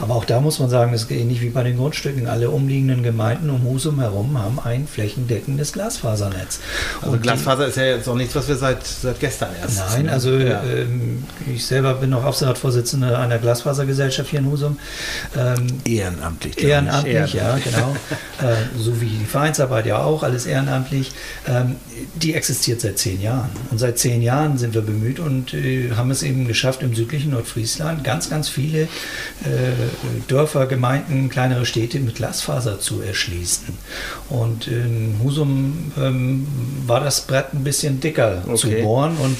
Aber 0.00 0.14
auch 0.14 0.24
da 0.24 0.40
muss 0.40 0.58
man 0.58 0.70
sagen, 0.70 0.92
es 0.94 1.04
ist 1.04 1.10
ähnlich 1.10 1.40
wie 1.40 1.50
bei 1.50 1.62
den 1.62 1.76
Grundstücken. 1.76 2.26
Alle 2.26 2.50
umliegenden 2.50 3.02
Gemeinden 3.02 3.50
um 3.50 3.64
Husum 3.64 4.00
herum 4.00 4.38
haben 4.38 4.58
ein 4.58 4.86
flächendeckendes 4.86 5.72
Glasfasernetz. 5.72 6.60
Also 7.00 7.12
und 7.12 7.22
Glasfaser 7.22 7.66
ist 7.66 7.76
ja 7.76 7.84
jetzt 7.84 8.08
auch 8.08 8.16
nichts, 8.16 8.34
was 8.34 8.48
wir 8.48 8.56
seit, 8.56 8.84
seit 8.86 9.20
gestern 9.20 9.50
erst. 9.60 9.78
Nein, 9.90 10.08
also 10.08 10.30
ja. 10.32 10.62
ähm, 10.64 11.24
ich 11.52 11.64
selber 11.64 11.94
bin 11.94 12.10
noch 12.10 12.24
Aufsichtsratsvorsitzender 12.24 12.61
Vorsitzende 12.62 13.18
einer 13.18 13.38
Glasfasergesellschaft 13.38 14.30
hier 14.30 14.38
in 14.38 14.46
Husum. 14.46 14.78
Ähm, 15.36 15.66
ehrenamtlich. 15.84 16.62
Ehrenamtlich, 16.62 17.34
ehrenamtlich, 17.34 17.34
ja, 17.34 17.58
genau. 17.58 17.96
äh, 18.40 18.54
so 18.78 19.00
wie 19.00 19.06
die 19.06 19.24
Vereinsarbeit 19.24 19.86
ja 19.86 19.98
auch, 19.98 20.22
alles 20.22 20.46
ehrenamtlich. 20.46 21.10
Ähm, 21.48 21.74
die 22.14 22.34
existiert 22.34 22.80
seit 22.80 22.98
zehn 22.98 23.20
Jahren. 23.20 23.50
Und 23.72 23.78
seit 23.78 23.98
zehn 23.98 24.22
Jahren 24.22 24.58
sind 24.58 24.74
wir 24.74 24.82
bemüht 24.82 25.18
und 25.18 25.54
äh, 25.54 25.90
haben 25.96 26.12
es 26.12 26.22
eben 26.22 26.46
geschafft, 26.46 26.82
im 26.82 26.94
südlichen 26.94 27.32
Nordfriesland 27.32 28.04
ganz, 28.04 28.30
ganz 28.30 28.48
viele 28.48 28.82
äh, 28.82 28.86
Dörfer, 30.28 30.66
Gemeinden, 30.66 31.28
kleinere 31.30 31.66
Städte 31.66 31.98
mit 31.98 32.14
Glasfaser 32.14 32.78
zu 32.78 33.02
erschließen. 33.02 33.76
Und 34.28 34.68
in 34.68 35.16
Husum 35.20 35.92
ähm, 35.98 36.46
war 36.86 37.00
das 37.00 37.22
Brett 37.22 37.54
ein 37.54 37.64
bisschen 37.64 38.00
dicker 38.00 38.42
okay. 38.46 38.56
zu 38.56 38.70
bohren. 38.82 39.16
Und, 39.16 39.36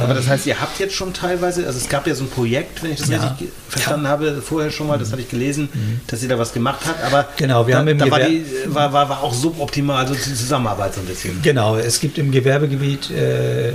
Aber 0.00 0.14
das 0.14 0.26
ähm, 0.26 0.30
heißt, 0.30 0.46
ihr 0.46 0.60
habt 0.60 0.78
jetzt 0.78 0.94
schon 0.94 1.12
teilweise, 1.12 1.66
also 1.66 1.76
es 1.76 1.88
gab 1.88 2.06
ja 2.06 2.14
so 2.14 2.22
ein 2.22 2.30
Projekt, 2.30 2.51
Projekt, 2.52 2.82
wenn 2.82 2.92
ich 2.92 3.00
das 3.00 3.08
ja. 3.08 3.22
richtig 3.22 3.48
verstanden 3.66 4.04
ja. 4.04 4.10
habe, 4.10 4.42
vorher 4.42 4.70
schon 4.70 4.86
mal, 4.86 4.98
das 4.98 5.10
hatte 5.10 5.22
ich 5.22 5.30
gelesen, 5.30 5.70
mhm. 5.72 6.00
dass 6.06 6.20
sie 6.20 6.28
da 6.28 6.38
was 6.38 6.52
gemacht 6.52 6.84
hat, 6.84 7.02
aber 7.02 7.28
genau, 7.36 7.66
wir 7.66 7.72
da, 7.72 7.80
haben 7.80 7.88
im 7.88 7.98
da 7.98 8.10
war, 8.10 8.20
die, 8.20 8.44
war, 8.66 8.92
war, 8.92 9.08
war, 9.08 9.22
auch 9.22 9.32
suboptimal, 9.32 10.04
also 10.04 10.14
die 10.14 10.20
Zusammenarbeit 10.20 10.94
so 10.94 11.00
ein 11.00 11.06
bisschen. 11.06 11.40
Genau, 11.42 11.76
es 11.76 12.00
gibt 12.00 12.18
im 12.18 12.30
Gewerbegebiet 12.30 13.10
äh, 13.10 13.72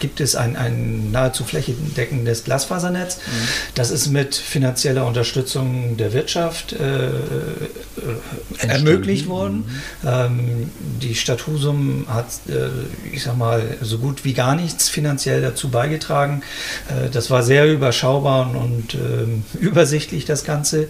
gibt 0.00 0.20
es 0.20 0.34
ein, 0.34 0.56
ein 0.56 1.12
nahezu 1.12 1.44
flächendeckendes 1.44 2.42
Glasfasernetz. 2.44 3.18
Mhm. 3.18 3.48
Das 3.76 3.92
ist 3.92 4.08
mit 4.08 4.34
finanzieller 4.34 5.06
Unterstützung 5.06 5.96
der 5.96 6.12
Wirtschaft 6.12 6.72
äh, 6.72 7.06
äh 7.06 7.10
ermöglicht 8.58 9.28
worden. 9.28 9.64
Mhm. 10.02 10.08
Ähm, 10.08 10.70
die 11.00 11.14
Stadt 11.14 11.46
Husum 11.46 12.06
hat, 12.08 12.26
äh, 12.48 13.14
ich 13.14 13.22
sag 13.22 13.36
mal, 13.36 13.62
so 13.80 13.98
gut 13.98 14.24
wie 14.24 14.32
gar 14.32 14.56
nichts 14.56 14.88
finanziell 14.88 15.40
dazu 15.40 15.68
beigetragen. 15.68 16.42
Äh, 16.88 17.10
das 17.10 17.30
war 17.30 17.44
sehr 17.44 17.70
überschaubar 17.72 18.07
überschaubar 18.08 18.54
und 18.54 18.94
ähm, 18.94 19.44
übersichtlich 19.60 20.24
das 20.24 20.44
Ganze. 20.44 20.88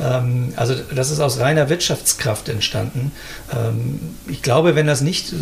Ähm, 0.00 0.52
also 0.56 0.74
das 0.94 1.10
ist 1.10 1.20
aus 1.20 1.38
reiner 1.38 1.68
Wirtschaftskraft 1.68 2.48
entstanden. 2.48 3.12
Ähm, 3.52 4.00
ich 4.28 4.42
glaube, 4.42 4.74
wenn 4.74 4.86
das 4.86 5.00
nicht 5.00 5.32
äh, 5.32 5.36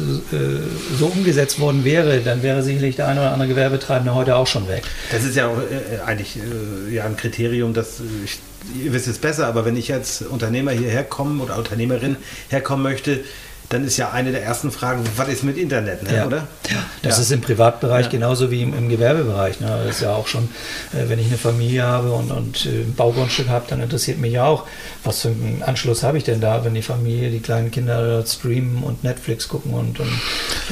so 0.98 1.06
umgesetzt 1.06 1.60
worden 1.60 1.84
wäre, 1.84 2.20
dann 2.20 2.42
wäre 2.42 2.62
sicherlich 2.62 2.96
der 2.96 3.08
eine 3.08 3.20
oder 3.20 3.32
andere 3.32 3.48
Gewerbetreibende 3.48 4.14
heute 4.14 4.36
auch 4.36 4.46
schon 4.46 4.68
weg. 4.68 4.84
Das 5.10 5.24
ist 5.24 5.36
ja 5.36 5.48
auch, 5.48 5.58
äh, 5.58 6.00
eigentlich 6.04 6.36
äh, 6.36 6.94
ja 6.94 7.04
ein 7.04 7.16
Kriterium, 7.16 7.74
das 7.74 8.00
ich 8.24 8.38
ihr 8.80 8.92
wisst 8.92 9.08
es 9.08 9.18
besser, 9.18 9.48
aber 9.48 9.64
wenn 9.64 9.76
ich 9.76 9.92
als 9.92 10.22
Unternehmer 10.22 10.70
hierher 10.70 11.02
kommen 11.02 11.40
oder 11.40 11.58
Unternehmerin 11.58 12.16
herkommen 12.48 12.84
möchte, 12.84 13.24
dann 13.72 13.84
ist 13.84 13.96
ja 13.96 14.10
eine 14.10 14.32
der 14.32 14.42
ersten 14.42 14.70
Fragen, 14.70 15.02
was 15.16 15.28
ist 15.28 15.44
mit 15.44 15.56
Internet, 15.56 16.02
ne, 16.02 16.16
ja. 16.16 16.26
oder? 16.26 16.48
Ja, 16.70 16.84
das 17.02 17.16
ja. 17.16 17.22
ist 17.22 17.30
im 17.32 17.40
Privatbereich 17.40 18.10
genauso 18.10 18.50
wie 18.50 18.62
im, 18.62 18.76
im 18.76 18.88
Gewerbebereich. 18.90 19.60
Ne? 19.60 19.66
Das 19.86 19.96
ist 19.96 20.02
ja 20.02 20.14
auch 20.14 20.26
schon, 20.26 20.44
äh, 20.92 21.08
wenn 21.08 21.18
ich 21.18 21.28
eine 21.28 21.38
Familie 21.38 21.84
habe 21.84 22.12
und, 22.12 22.30
und 22.30 22.66
äh, 22.66 22.82
ein 22.82 22.94
Baugrundstück 22.94 23.48
habe, 23.48 23.64
dann 23.68 23.80
interessiert 23.80 24.18
mich 24.18 24.34
ja 24.34 24.44
auch, 24.44 24.66
was 25.04 25.22
für 25.22 25.28
einen 25.28 25.62
Anschluss 25.64 26.02
habe 26.02 26.18
ich 26.18 26.24
denn 26.24 26.40
da, 26.40 26.64
wenn 26.64 26.74
die 26.74 26.82
Familie, 26.82 27.30
die 27.30 27.40
kleinen 27.40 27.70
Kinder 27.70 28.24
streamen 28.26 28.82
und 28.82 29.04
Netflix 29.04 29.48
gucken 29.48 29.72
und, 29.72 29.98
und 29.98 30.10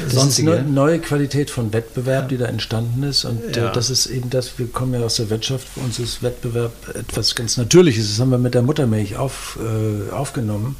das 0.03 0.13
sonstige. 0.13 0.51
ist 0.51 0.59
eine 0.59 0.69
neue 0.69 0.99
Qualität 0.99 1.49
von 1.49 1.73
Wettbewerb, 1.73 2.29
die 2.29 2.37
da 2.37 2.45
entstanden 2.45 3.01
ist 3.03 3.25
und 3.25 3.57
äh, 3.57 3.71
das 3.73 3.89
ist 3.89 4.05
eben 4.05 4.29
das, 4.29 4.59
wir 4.59 4.67
kommen 4.67 4.93
ja 4.93 5.01
aus 5.01 5.15
der 5.15 5.29
Wirtschaft, 5.31 5.67
für 5.67 5.79
uns 5.79 5.97
ist 5.97 6.21
Wettbewerb 6.21 6.71
etwas 6.93 7.33
ganz 7.33 7.57
Natürliches, 7.57 8.09
das 8.09 8.19
haben 8.19 8.29
wir 8.29 8.37
mit 8.37 8.53
der 8.53 8.61
Muttermilch 8.61 9.15
auf, 9.15 9.57
äh, 9.59 10.11
aufgenommen. 10.13 10.75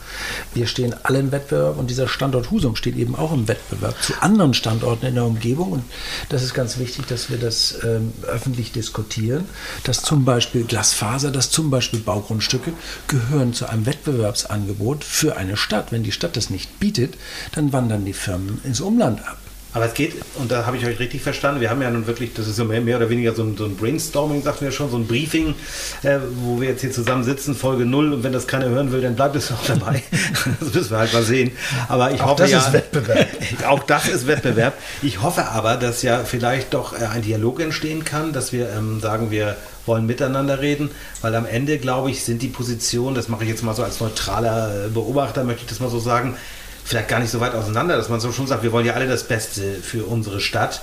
Wir 0.54 0.68
stehen 0.68 0.96
alle 1.04 1.20
im 1.20 1.32
Wettbewerb 1.32 1.78
und 1.78 1.90
dieser 1.90 2.08
Standort 2.12 2.52
Husum 2.52 2.76
steht 2.76 2.96
eben 2.96 3.16
auch 3.16 3.34
im 3.34 3.48
Wettbewerb 3.48 4.02
zu 4.02 4.14
anderen 4.22 4.54
Standorten 4.54 5.06
in 5.06 5.16
der 5.16 5.26
Umgebung. 5.26 5.72
Und 5.72 5.84
das 6.30 6.44
ist 6.44 6.54
ganz 6.54 6.78
wichtig, 6.78 7.08
dass 7.08 7.30
wir 7.30 7.38
das 7.38 7.80
ähm, 7.84 8.14
öffentlich 8.28 8.72
diskutieren, 8.72 9.46
dass 9.84 10.02
zum 10.02 10.26
Beispiel 10.26 10.64
Glasfaser, 10.64 11.32
dass 11.32 11.50
zum 11.50 11.70
Beispiel 11.70 12.00
Baugrundstücke 12.00 12.74
gehören 13.08 13.54
zu 13.54 13.68
einem 13.68 13.86
Wettbewerbsangebot 13.86 15.04
für 15.04 15.38
eine 15.38 15.58
Stadt. 15.58 15.92
Wenn 15.92 16.04
die 16.04 16.12
Stadt 16.12 16.38
das 16.38 16.50
nicht 16.50 16.80
bietet, 16.80 17.16
dann 17.54 17.74
wandern 17.74 18.06
die 18.06 18.14
Firmen 18.14 18.62
ins 18.64 18.82
Umland 18.82 19.20
ab. 19.28 19.41
Aber 19.74 19.86
es 19.86 19.94
geht, 19.94 20.16
und 20.36 20.52
da 20.52 20.66
habe 20.66 20.76
ich 20.76 20.86
euch 20.86 21.00
richtig 21.00 21.22
verstanden, 21.22 21.62
wir 21.62 21.70
haben 21.70 21.82
ja 21.82 21.90
nun 21.90 22.06
wirklich, 22.06 22.34
das 22.34 22.48
ist 22.48 22.62
mehr, 22.64 22.82
mehr 22.82 22.98
oder 22.98 23.10
weniger 23.10 23.34
so 23.34 23.44
ein, 23.44 23.56
so 23.56 23.64
ein 23.64 23.78
Brainstorming, 23.78 24.44
sagten 24.44 24.66
wir 24.66 24.72
schon, 24.72 24.92
so 24.92 24.98
ein 24.98 25.08
Briefing, 25.08 25.56
äh, 26.04 26.18
wo 26.44 26.60
wir 26.60 26.70
jetzt 26.70 26.82
hier 26.82 26.92
zusammen 26.92 27.24
sitzen, 27.24 27.56
Folge 27.56 27.86
0 27.86 28.14
und 28.14 28.24
wenn 28.24 28.34
das 28.34 28.48
keiner 28.48 28.68
hören 28.68 28.92
will, 28.92 29.02
dann 29.02 29.16
bleibt 29.16 29.36
es 29.38 29.52
auch 29.52 29.66
dabei. 29.66 30.04
das 30.60 30.74
müssen 30.74 30.92
wir 30.92 30.98
halt 30.98 31.14
mal 31.14 31.24
sehen. 31.24 31.52
Aber 31.88 32.12
ich 32.12 32.22
auch 32.22 32.32
hoffe 32.32 32.44
das 32.44 32.52
ja, 32.52 32.60
ist 32.60 32.74
Wettbewerb. 32.74 33.28
auch 33.68 33.84
das 33.84 34.08
ist 34.10 34.28
Wettbewerb. 34.28 34.74
Ich 35.02 35.22
hoffe 35.22 35.48
aber, 35.48 35.78
dass 35.78 36.02
ja 36.02 36.24
vielleicht 36.26 36.74
doch 36.74 37.00
äh, 37.00 37.06
ein 37.06 37.22
Dialog 37.22 37.62
entstehen 37.62 38.04
kann, 38.04 38.34
dass 38.34 38.52
wir 38.52 38.70
ähm, 38.72 39.00
sagen, 39.00 39.32
wir 39.32 39.56
wollen 39.86 40.06
miteinander 40.06 40.62
reden, 40.62 40.92
weil 41.22 41.34
am 41.36 41.46
Ende, 41.46 41.78
glaube 41.78 42.12
ich, 42.12 42.24
sind 42.24 42.42
die 42.42 42.50
Positionen, 42.50 43.16
das 43.16 43.30
mache 43.30 43.44
ich 43.44 43.50
jetzt 43.50 43.64
mal 43.64 43.74
so 43.74 43.84
als 43.84 44.00
neutraler 44.00 44.86
äh, 44.86 44.90
Beobachter, 44.90 45.44
möchte 45.44 45.64
ich 45.64 45.70
das 45.70 45.80
mal 45.80 45.90
so 45.90 46.00
sagen, 46.00 46.36
vielleicht 46.84 47.08
gar 47.08 47.20
nicht 47.20 47.32
so 47.32 47.40
weit 47.40 47.54
auseinander, 47.54 47.98
dass 47.98 48.10
man 48.10 48.20
so 48.20 48.32
schon 48.32 48.48
sagt, 48.48 48.64
wir 48.64 48.72
wollen 48.72 48.86
ja 48.86 48.94
alle 48.94 49.08
das 49.08 49.24
Beste 49.24 49.76
für 49.82 50.06
unsere 50.06 50.40
Stadt. 50.40 50.82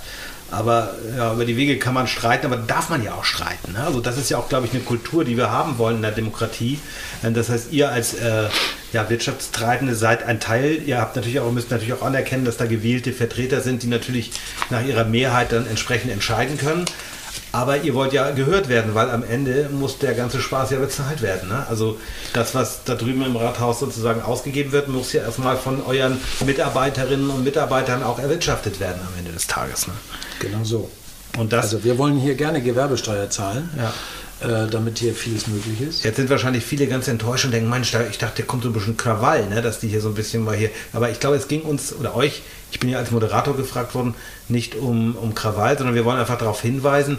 Aber 0.51 0.95
ja, 1.15 1.33
über 1.33 1.45
die 1.45 1.57
Wege 1.57 1.77
kann 1.77 1.93
man 1.93 2.07
streiten, 2.07 2.47
aber 2.47 2.57
darf 2.57 2.89
man 2.89 3.03
ja 3.03 3.13
auch 3.13 3.23
streiten. 3.23 3.73
Ne? 3.73 3.83
Also 3.83 4.01
das 4.01 4.17
ist 4.17 4.29
ja 4.29 4.39
auch, 4.39 4.49
glaube 4.49 4.65
ich, 4.65 4.73
eine 4.73 4.81
Kultur, 4.81 5.23
die 5.23 5.37
wir 5.37 5.51
haben 5.51 5.77
wollen 5.77 5.97
in 5.97 6.01
der 6.01 6.11
Demokratie. 6.11 6.79
Äh, 7.21 7.31
Das 7.31 7.49
heißt, 7.49 7.71
ihr 7.71 7.91
als 7.91 8.15
äh, 8.15 8.49
ja, 8.91 9.09
Wirtschaftstreibende 9.09 9.93
seid 9.93 10.23
ein 10.23 10.39
Teil. 10.39 10.81
Ihr 10.83 10.99
habt 10.99 11.15
natürlich 11.15 11.39
auch, 11.39 11.51
müsst 11.51 11.69
natürlich 11.69 11.93
auch 11.93 12.01
anerkennen, 12.01 12.45
dass 12.45 12.57
da 12.57 12.65
gewählte 12.65 13.13
Vertreter 13.13 13.61
sind, 13.61 13.83
die 13.83 13.87
natürlich 13.87 14.31
nach 14.71 14.83
ihrer 14.83 15.03
Mehrheit 15.03 15.51
dann 15.51 15.67
entsprechend 15.67 16.11
entscheiden 16.11 16.57
können. 16.57 16.85
Aber 17.51 17.77
ihr 17.77 17.95
wollt 17.95 18.13
ja 18.13 18.31
gehört 18.31 18.69
werden, 18.69 18.93
weil 18.95 19.09
am 19.09 19.23
Ende 19.23 19.69
muss 19.71 19.97
der 19.97 20.13
ganze 20.13 20.39
Spaß 20.39 20.71
ja 20.71 20.79
bezahlt 20.79 21.21
werden. 21.21 21.49
Ne? 21.49 21.65
Also 21.69 21.97
das, 22.33 22.53
was 22.55 22.83
da 22.85 22.95
drüben 22.95 23.25
im 23.25 23.35
Rathaus 23.35 23.79
sozusagen 23.79 24.21
ausgegeben 24.21 24.71
wird, 24.71 24.87
muss 24.87 25.13
ja 25.13 25.23
erstmal 25.23 25.57
von 25.57 25.83
euren 25.85 26.19
Mitarbeiterinnen 26.45 27.29
und 27.29 27.43
Mitarbeitern 27.43 28.03
auch 28.03 28.19
erwirtschaftet 28.19 28.79
werden 28.79 29.01
am 29.01 29.17
Ende 29.17 29.31
des 29.31 29.47
Tages. 29.47 29.87
Ne? 29.87 29.93
Genau 30.39 30.63
so. 30.63 30.89
Und 31.37 31.53
das, 31.53 31.65
Also 31.65 31.83
wir 31.83 31.97
wollen 31.97 32.17
hier 32.17 32.35
gerne 32.35 32.61
Gewerbesteuer 32.61 33.29
zahlen, 33.29 33.69
Ja. 33.77 33.93
Äh, 34.41 34.67
damit 34.67 34.99
hier 34.99 35.13
vieles 35.13 35.47
möglich 35.47 35.81
ist. 35.81 36.05
jetzt 36.05 36.15
sind 36.15 36.29
wahrscheinlich 36.29 36.63
viele 36.63 36.87
ganz 36.87 37.07
enttäuscht 37.07 37.45
und 37.45 37.51
denken, 37.51 37.69
Mensch, 37.69 37.93
ich 38.09 38.17
dachte, 38.17 38.41
da 38.41 38.47
kommt 38.47 38.63
so 38.63 38.69
ein 38.69 38.73
bisschen 38.73 38.95
Krawall, 38.95 39.47
ne? 39.47 39.61
dass 39.61 39.79
die 39.79 39.87
hier 39.87 40.01
so 40.01 40.09
ein 40.09 40.15
bisschen 40.15 40.43
mal 40.43 40.55
hier. 40.55 40.69
Aber 40.93 41.09
ich 41.09 41.19
glaube, 41.19 41.35
es 41.35 41.47
ging 41.47 41.61
uns 41.61 41.93
oder 41.93 42.15
euch, 42.15 42.41
ich 42.71 42.79
bin 42.79 42.89
ja 42.89 42.99
als 42.99 43.11
Moderator 43.11 43.57
gefragt 43.57 43.95
worden, 43.95 44.15
nicht 44.47 44.75
um, 44.75 45.15
um 45.15 45.35
Krawall, 45.35 45.77
sondern 45.77 45.95
wir 45.95 46.05
wollen 46.05 46.19
einfach 46.19 46.37
darauf 46.37 46.61
hinweisen, 46.61 47.17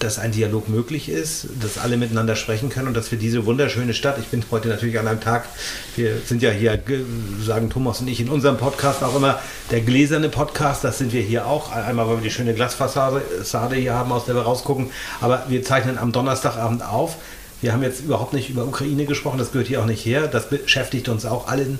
dass 0.00 0.18
ein 0.18 0.32
Dialog 0.32 0.68
möglich 0.68 1.08
ist, 1.08 1.46
dass 1.60 1.78
alle 1.78 1.96
miteinander 1.96 2.36
sprechen 2.36 2.68
können 2.68 2.88
und 2.88 2.96
dass 2.96 3.10
wir 3.12 3.18
diese 3.18 3.46
wunderschöne 3.46 3.94
Stadt, 3.94 4.18
ich 4.18 4.26
bin 4.26 4.42
heute 4.50 4.68
natürlich 4.68 4.98
an 4.98 5.06
einem 5.06 5.20
Tag, 5.20 5.46
wir 5.94 6.16
sind 6.26 6.42
ja 6.42 6.50
hier, 6.50 6.76
ge- 6.76 7.04
sagen 7.44 7.70
Thomas 7.70 8.00
und 8.00 8.08
ich 8.08 8.20
in 8.20 8.28
unserem 8.28 8.56
Podcast 8.56 9.02
auch 9.02 9.14
immer, 9.16 9.38
der 9.70 9.80
gläserne 9.80 10.28
Podcast, 10.28 10.84
das 10.84 10.98
sind 10.98 11.12
wir 11.12 11.22
hier 11.22 11.46
auch. 11.46 11.72
Einmal, 11.72 12.08
weil 12.08 12.16
wir 12.16 12.22
die 12.24 12.30
schöne 12.30 12.54
Glasfassade 12.54 13.22
Fassade 13.38 13.76
hier 13.76 13.94
haben, 13.94 14.12
aus 14.12 14.24
der 14.26 14.34
wir 14.34 14.42
rausgucken, 14.42 14.90
aber 15.20 15.44
wir 15.48 15.62
zeichnen 15.62 15.96
am 15.96 16.12
Donnerstagabend 16.12 16.84
auf. 16.84 17.16
Wir 17.62 17.72
haben 17.72 17.82
jetzt 17.82 18.00
überhaupt 18.00 18.32
nicht 18.34 18.50
über 18.50 18.64
Ukraine 18.66 19.06
gesprochen, 19.06 19.38
das 19.38 19.52
gehört 19.52 19.68
hier 19.68 19.80
auch 19.80 19.86
nicht 19.86 20.04
her. 20.04 20.26
Das 20.26 20.50
beschäftigt 20.50 21.08
uns 21.08 21.24
auch 21.24 21.48
allen, 21.48 21.78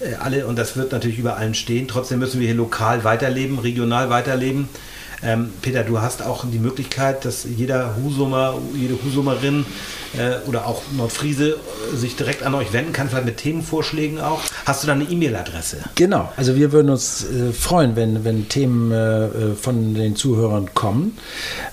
äh, 0.00 0.14
alle 0.14 0.46
und 0.46 0.56
das 0.56 0.76
wird 0.76 0.92
natürlich 0.92 1.18
über 1.18 1.36
allen 1.36 1.54
stehen. 1.54 1.88
Trotzdem 1.88 2.20
müssen 2.20 2.40
wir 2.40 2.46
hier 2.46 2.56
lokal 2.56 3.02
weiterleben, 3.04 3.58
regional 3.58 4.08
weiterleben. 4.10 4.68
Ähm, 5.22 5.52
Peter, 5.62 5.84
du 5.84 6.00
hast 6.00 6.22
auch 6.22 6.44
die 6.50 6.58
Möglichkeit, 6.58 7.24
dass 7.24 7.44
jeder 7.44 7.96
Husumer, 7.96 8.54
jede 8.74 8.98
Husumerin 9.02 9.64
äh, 10.16 10.46
oder 10.48 10.66
auch 10.66 10.82
Nordfriese 10.96 11.56
äh, 11.92 11.96
sich 11.96 12.16
direkt 12.16 12.42
an 12.42 12.54
euch 12.54 12.72
wenden 12.72 12.92
kann, 12.92 13.08
vielleicht 13.08 13.26
mit 13.26 13.36
Themenvorschlägen 13.38 14.20
auch. 14.20 14.40
Hast 14.64 14.82
du 14.82 14.86
da 14.86 14.92
eine 14.92 15.04
E-Mail-Adresse? 15.04 15.78
Genau, 15.94 16.32
also 16.36 16.56
wir 16.56 16.72
würden 16.72 16.90
uns 16.90 17.24
äh, 17.24 17.52
freuen, 17.52 17.96
wenn, 17.96 18.24
wenn 18.24 18.48
Themen 18.48 18.90
äh, 18.92 19.26
äh, 19.26 19.54
von 19.54 19.94
den 19.94 20.16
Zuhörern 20.16 20.74
kommen. 20.74 21.16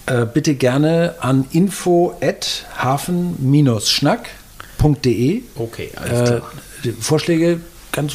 Äh, 0.05 0.25
bitte 0.25 0.55
gerne 0.55 1.15
an 1.19 1.45
info 1.51 2.15
at 2.21 2.65
hafen-schnack.de. 2.77 5.41
Okay, 5.55 5.89
Äh, 6.03 6.41
die 6.83 6.91
Vorschläge 6.91 7.61
ganz 7.91 8.13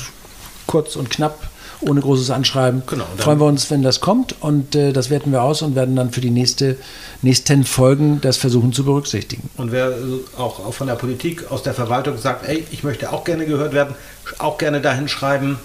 kurz 0.67 0.97
und 0.97 1.11
knapp, 1.11 1.48
ohne 1.81 2.01
großes 2.01 2.31
Anschreiben. 2.31 2.83
Genau, 2.87 3.05
Freuen 3.19 3.41
wir 3.41 3.47
uns, 3.47 3.71
wenn 3.71 3.83
das 3.83 4.01
kommt 4.01 4.35
und 4.41 4.75
äh, 4.75 4.93
das 4.93 5.11
werten 5.11 5.33
wir 5.33 5.43
aus 5.43 5.63
und 5.63 5.75
werden 5.75 5.97
dann 5.97 6.11
für 6.11 6.21
die 6.21 6.31
nächste, 6.31 6.77
nächsten 7.23 7.65
Folgen 7.65 8.21
das 8.21 8.37
versuchen 8.37 8.73
zu 8.73 8.85
berücksichtigen. 8.85 9.49
Und 9.57 9.73
wer 9.73 9.91
äh, 9.91 9.95
auch 10.37 10.65
auch 10.65 10.75
von 10.75 10.87
der 10.87 10.95
Politik, 10.95 11.51
aus 11.51 11.63
der 11.63 11.75
Verwaltung 11.75 12.19
sagt, 12.19 12.49
ey, 12.49 12.65
ich 12.71 12.85
möchte 12.85 13.13
auch 13.13 13.25
gerne 13.25 13.47
gehört 13.47 13.73
werden, 13.73 13.95
auch 14.39 14.59
gerne 14.59 14.81
dahin 14.81 15.09
schreiben. 15.09 15.59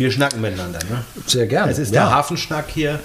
Wir 0.00 0.10
schnacken 0.10 0.40
miteinander. 0.40 0.78
Ne? 0.88 1.04
Sehr 1.26 1.46
gerne. 1.46 1.70
Es 1.70 1.78
ist 1.78 1.92
ja. 1.94 2.04
der 2.04 2.10
Hafenschnack 2.10 2.70
hier 2.72 3.00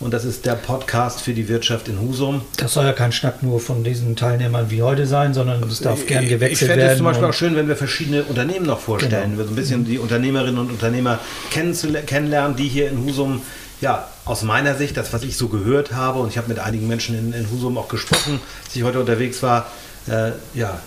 und 0.00 0.12
das 0.12 0.24
ist 0.24 0.46
der 0.46 0.56
Podcast 0.56 1.20
für 1.20 1.32
die 1.32 1.48
Wirtschaft 1.48 1.86
in 1.86 2.00
Husum. 2.00 2.42
Das 2.56 2.74
soll 2.74 2.86
ja 2.86 2.92
kein 2.92 3.12
Schnack 3.12 3.40
nur 3.44 3.60
von 3.60 3.84
diesen 3.84 4.16
Teilnehmern 4.16 4.68
wie 4.68 4.82
heute 4.82 5.06
sein, 5.06 5.32
sondern 5.32 5.62
es 5.62 5.78
darf 5.78 6.04
gern 6.08 6.24
ich 6.24 6.30
gewechselt 6.30 6.70
fände 6.70 6.82
es 6.82 6.88
werden. 6.88 6.96
zum 6.98 7.06
Beispiel 7.06 7.24
auch 7.28 7.32
schön, 7.34 7.54
wenn 7.54 7.68
wir 7.68 7.76
verschiedene 7.76 8.24
Unternehmen 8.24 8.66
noch 8.66 8.80
vorstellen, 8.80 9.30
Genau. 9.30 9.44
so 9.44 9.50
ein 9.50 9.54
bisschen 9.54 9.84
die 9.84 10.00
Unternehmerinnen 10.00 10.58
und 10.58 10.72
Unternehmer 10.72 11.20
kennenlernen, 11.50 12.56
die 12.56 12.66
hier 12.66 12.88
in 12.88 13.04
Husum, 13.04 13.42
ja, 13.80 14.08
aus 14.24 14.42
meiner 14.42 14.74
Sicht, 14.74 14.96
das, 14.96 15.12
was 15.12 15.22
ich 15.22 15.36
so 15.36 15.46
gehört 15.46 15.92
habe, 15.92 16.18
und 16.18 16.30
ich 16.30 16.36
habe 16.36 16.48
mit 16.48 16.58
einigen 16.58 16.88
Menschen 16.88 17.16
in, 17.16 17.32
in 17.32 17.48
Husum 17.48 17.78
auch 17.78 17.88
gesprochen, 17.88 18.40
als 18.64 18.74
ich 18.74 18.82
heute 18.82 18.98
unterwegs 18.98 19.40
war, 19.44 19.70
äh, 20.08 20.32
ja, 20.54 20.80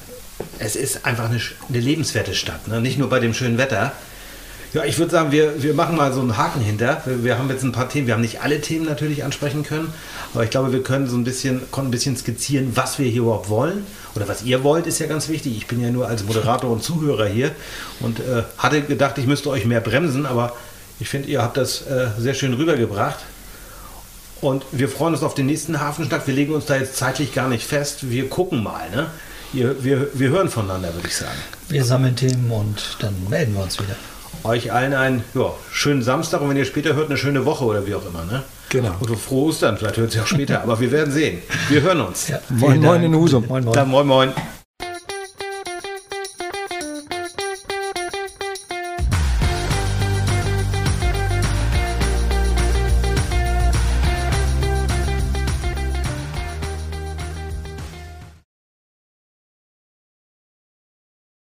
es 0.59 0.75
ist 0.75 1.05
einfach 1.05 1.29
eine, 1.29 1.39
eine 1.69 1.79
lebenswerte 1.79 2.35
Stadt, 2.35 2.67
ne? 2.67 2.81
nicht 2.81 2.97
nur 2.97 3.07
bei 3.07 3.21
dem 3.21 3.33
schönen 3.33 3.57
Wetter. 3.57 3.93
Ja, 4.73 4.83
ich 4.85 4.97
würde 4.97 5.11
sagen, 5.11 5.31
wir, 5.31 5.61
wir 5.61 5.75
machen 5.75 5.95
mal 5.95 6.11
so 6.11 6.21
einen 6.21 6.35
Haken 6.35 6.59
hinter. 6.59 7.03
Wir, 7.05 7.23
wir 7.23 7.37
haben 7.37 7.47
jetzt 7.49 7.63
ein 7.63 7.71
paar 7.71 7.89
Themen. 7.89 8.07
Wir 8.07 8.15
haben 8.15 8.21
nicht 8.21 8.41
alle 8.41 8.59
Themen 8.59 8.85
natürlich 8.85 9.23
ansprechen 9.23 9.61
können, 9.63 9.93
aber 10.33 10.43
ich 10.43 10.49
glaube, 10.49 10.73
wir 10.73 10.81
können 10.81 11.07
so 11.07 11.15
ein 11.15 11.23
bisschen, 11.23 11.61
konnten 11.69 11.89
ein 11.89 11.91
bisschen 11.91 12.17
skizzieren, 12.17 12.71
was 12.75 12.97
wir 12.97 13.07
hier 13.07 13.21
überhaupt 13.21 13.49
wollen 13.49 13.85
oder 14.15 14.27
was 14.27 14.41
ihr 14.41 14.63
wollt, 14.63 14.87
ist 14.87 14.97
ja 14.97 15.05
ganz 15.05 15.29
wichtig. 15.29 15.55
Ich 15.57 15.67
bin 15.67 15.79
ja 15.79 15.91
nur 15.91 16.07
als 16.07 16.23
Moderator 16.23 16.71
und 16.71 16.83
Zuhörer 16.83 17.27
hier 17.27 17.51
und 17.99 18.19
äh, 18.19 18.43
hatte 18.57 18.81
gedacht, 18.81 19.19
ich 19.19 19.27
müsste 19.27 19.49
euch 19.49 19.65
mehr 19.65 19.79
bremsen, 19.79 20.25
aber 20.25 20.55
ich 20.99 21.07
finde, 21.07 21.29
ihr 21.29 21.43
habt 21.43 21.57
das 21.57 21.85
äh, 21.85 22.07
sehr 22.17 22.33
schön 22.33 22.53
rübergebracht. 22.53 23.19
Und 24.41 24.65
wir 24.71 24.89
freuen 24.89 25.13
uns 25.13 25.23
auf 25.23 25.35
den 25.35 25.45
nächsten 25.45 25.79
Hafenschnack. 25.79 26.27
Wir 26.27 26.33
legen 26.33 26.53
uns 26.53 26.65
da 26.65 26.75
jetzt 26.75 26.97
zeitlich 26.97 27.33
gar 27.33 27.47
nicht 27.47 27.65
fest. 27.65 28.09
Wir 28.09 28.27
gucken 28.27 28.61
mal. 28.61 28.89
Ne? 28.89 29.07
Ihr, 29.53 29.83
wir, 29.83 30.07
wir 30.13 30.29
hören 30.29 30.49
voneinander, 30.49 30.93
würde 30.93 31.07
ich 31.07 31.15
sagen. 31.15 31.37
Wir 31.69 31.85
sammeln 31.85 32.15
Themen 32.15 32.51
und 32.51 32.97
dann 32.99 33.15
melden 33.29 33.53
wir 33.53 33.63
uns 33.63 33.79
wieder. 33.79 33.95
Euch 34.43 34.73
allen 34.73 34.93
einen 34.93 35.23
ja, 35.33 35.51
schönen 35.71 36.01
Samstag 36.01 36.41
und 36.41 36.49
wenn 36.49 36.57
ihr 36.57 36.65
später 36.65 36.95
hört, 36.95 37.09
eine 37.09 37.17
schöne 37.17 37.45
Woche 37.45 37.63
oder 37.63 37.87
wie 37.87 37.95
auch 37.95 38.05
immer. 38.05 38.25
Ne? 38.25 38.43
Genau. 38.69 38.91
Und 38.99 39.17
frohe 39.17 39.49
Ostern, 39.49 39.77
vielleicht 39.77 39.97
hört 39.97 40.09
es 40.09 40.15
ja 40.15 40.23
auch 40.23 40.27
später, 40.27 40.61
aber 40.61 40.79
wir 40.79 40.91
werden 40.91 41.11
sehen. 41.13 41.41
Wir 41.69 41.81
hören 41.81 42.01
uns. 42.01 42.27
Ja, 42.27 42.39
Moin, 42.49 42.71
vielen 42.71 42.81
moin 42.83 43.01
Dank. 43.01 43.05
in 43.05 43.15
Husum. 43.15 43.45
Moin, 43.47 43.63
moin. 43.63 43.73
Dann 43.73 43.89
moin 43.89 44.07
moin. 44.07 44.33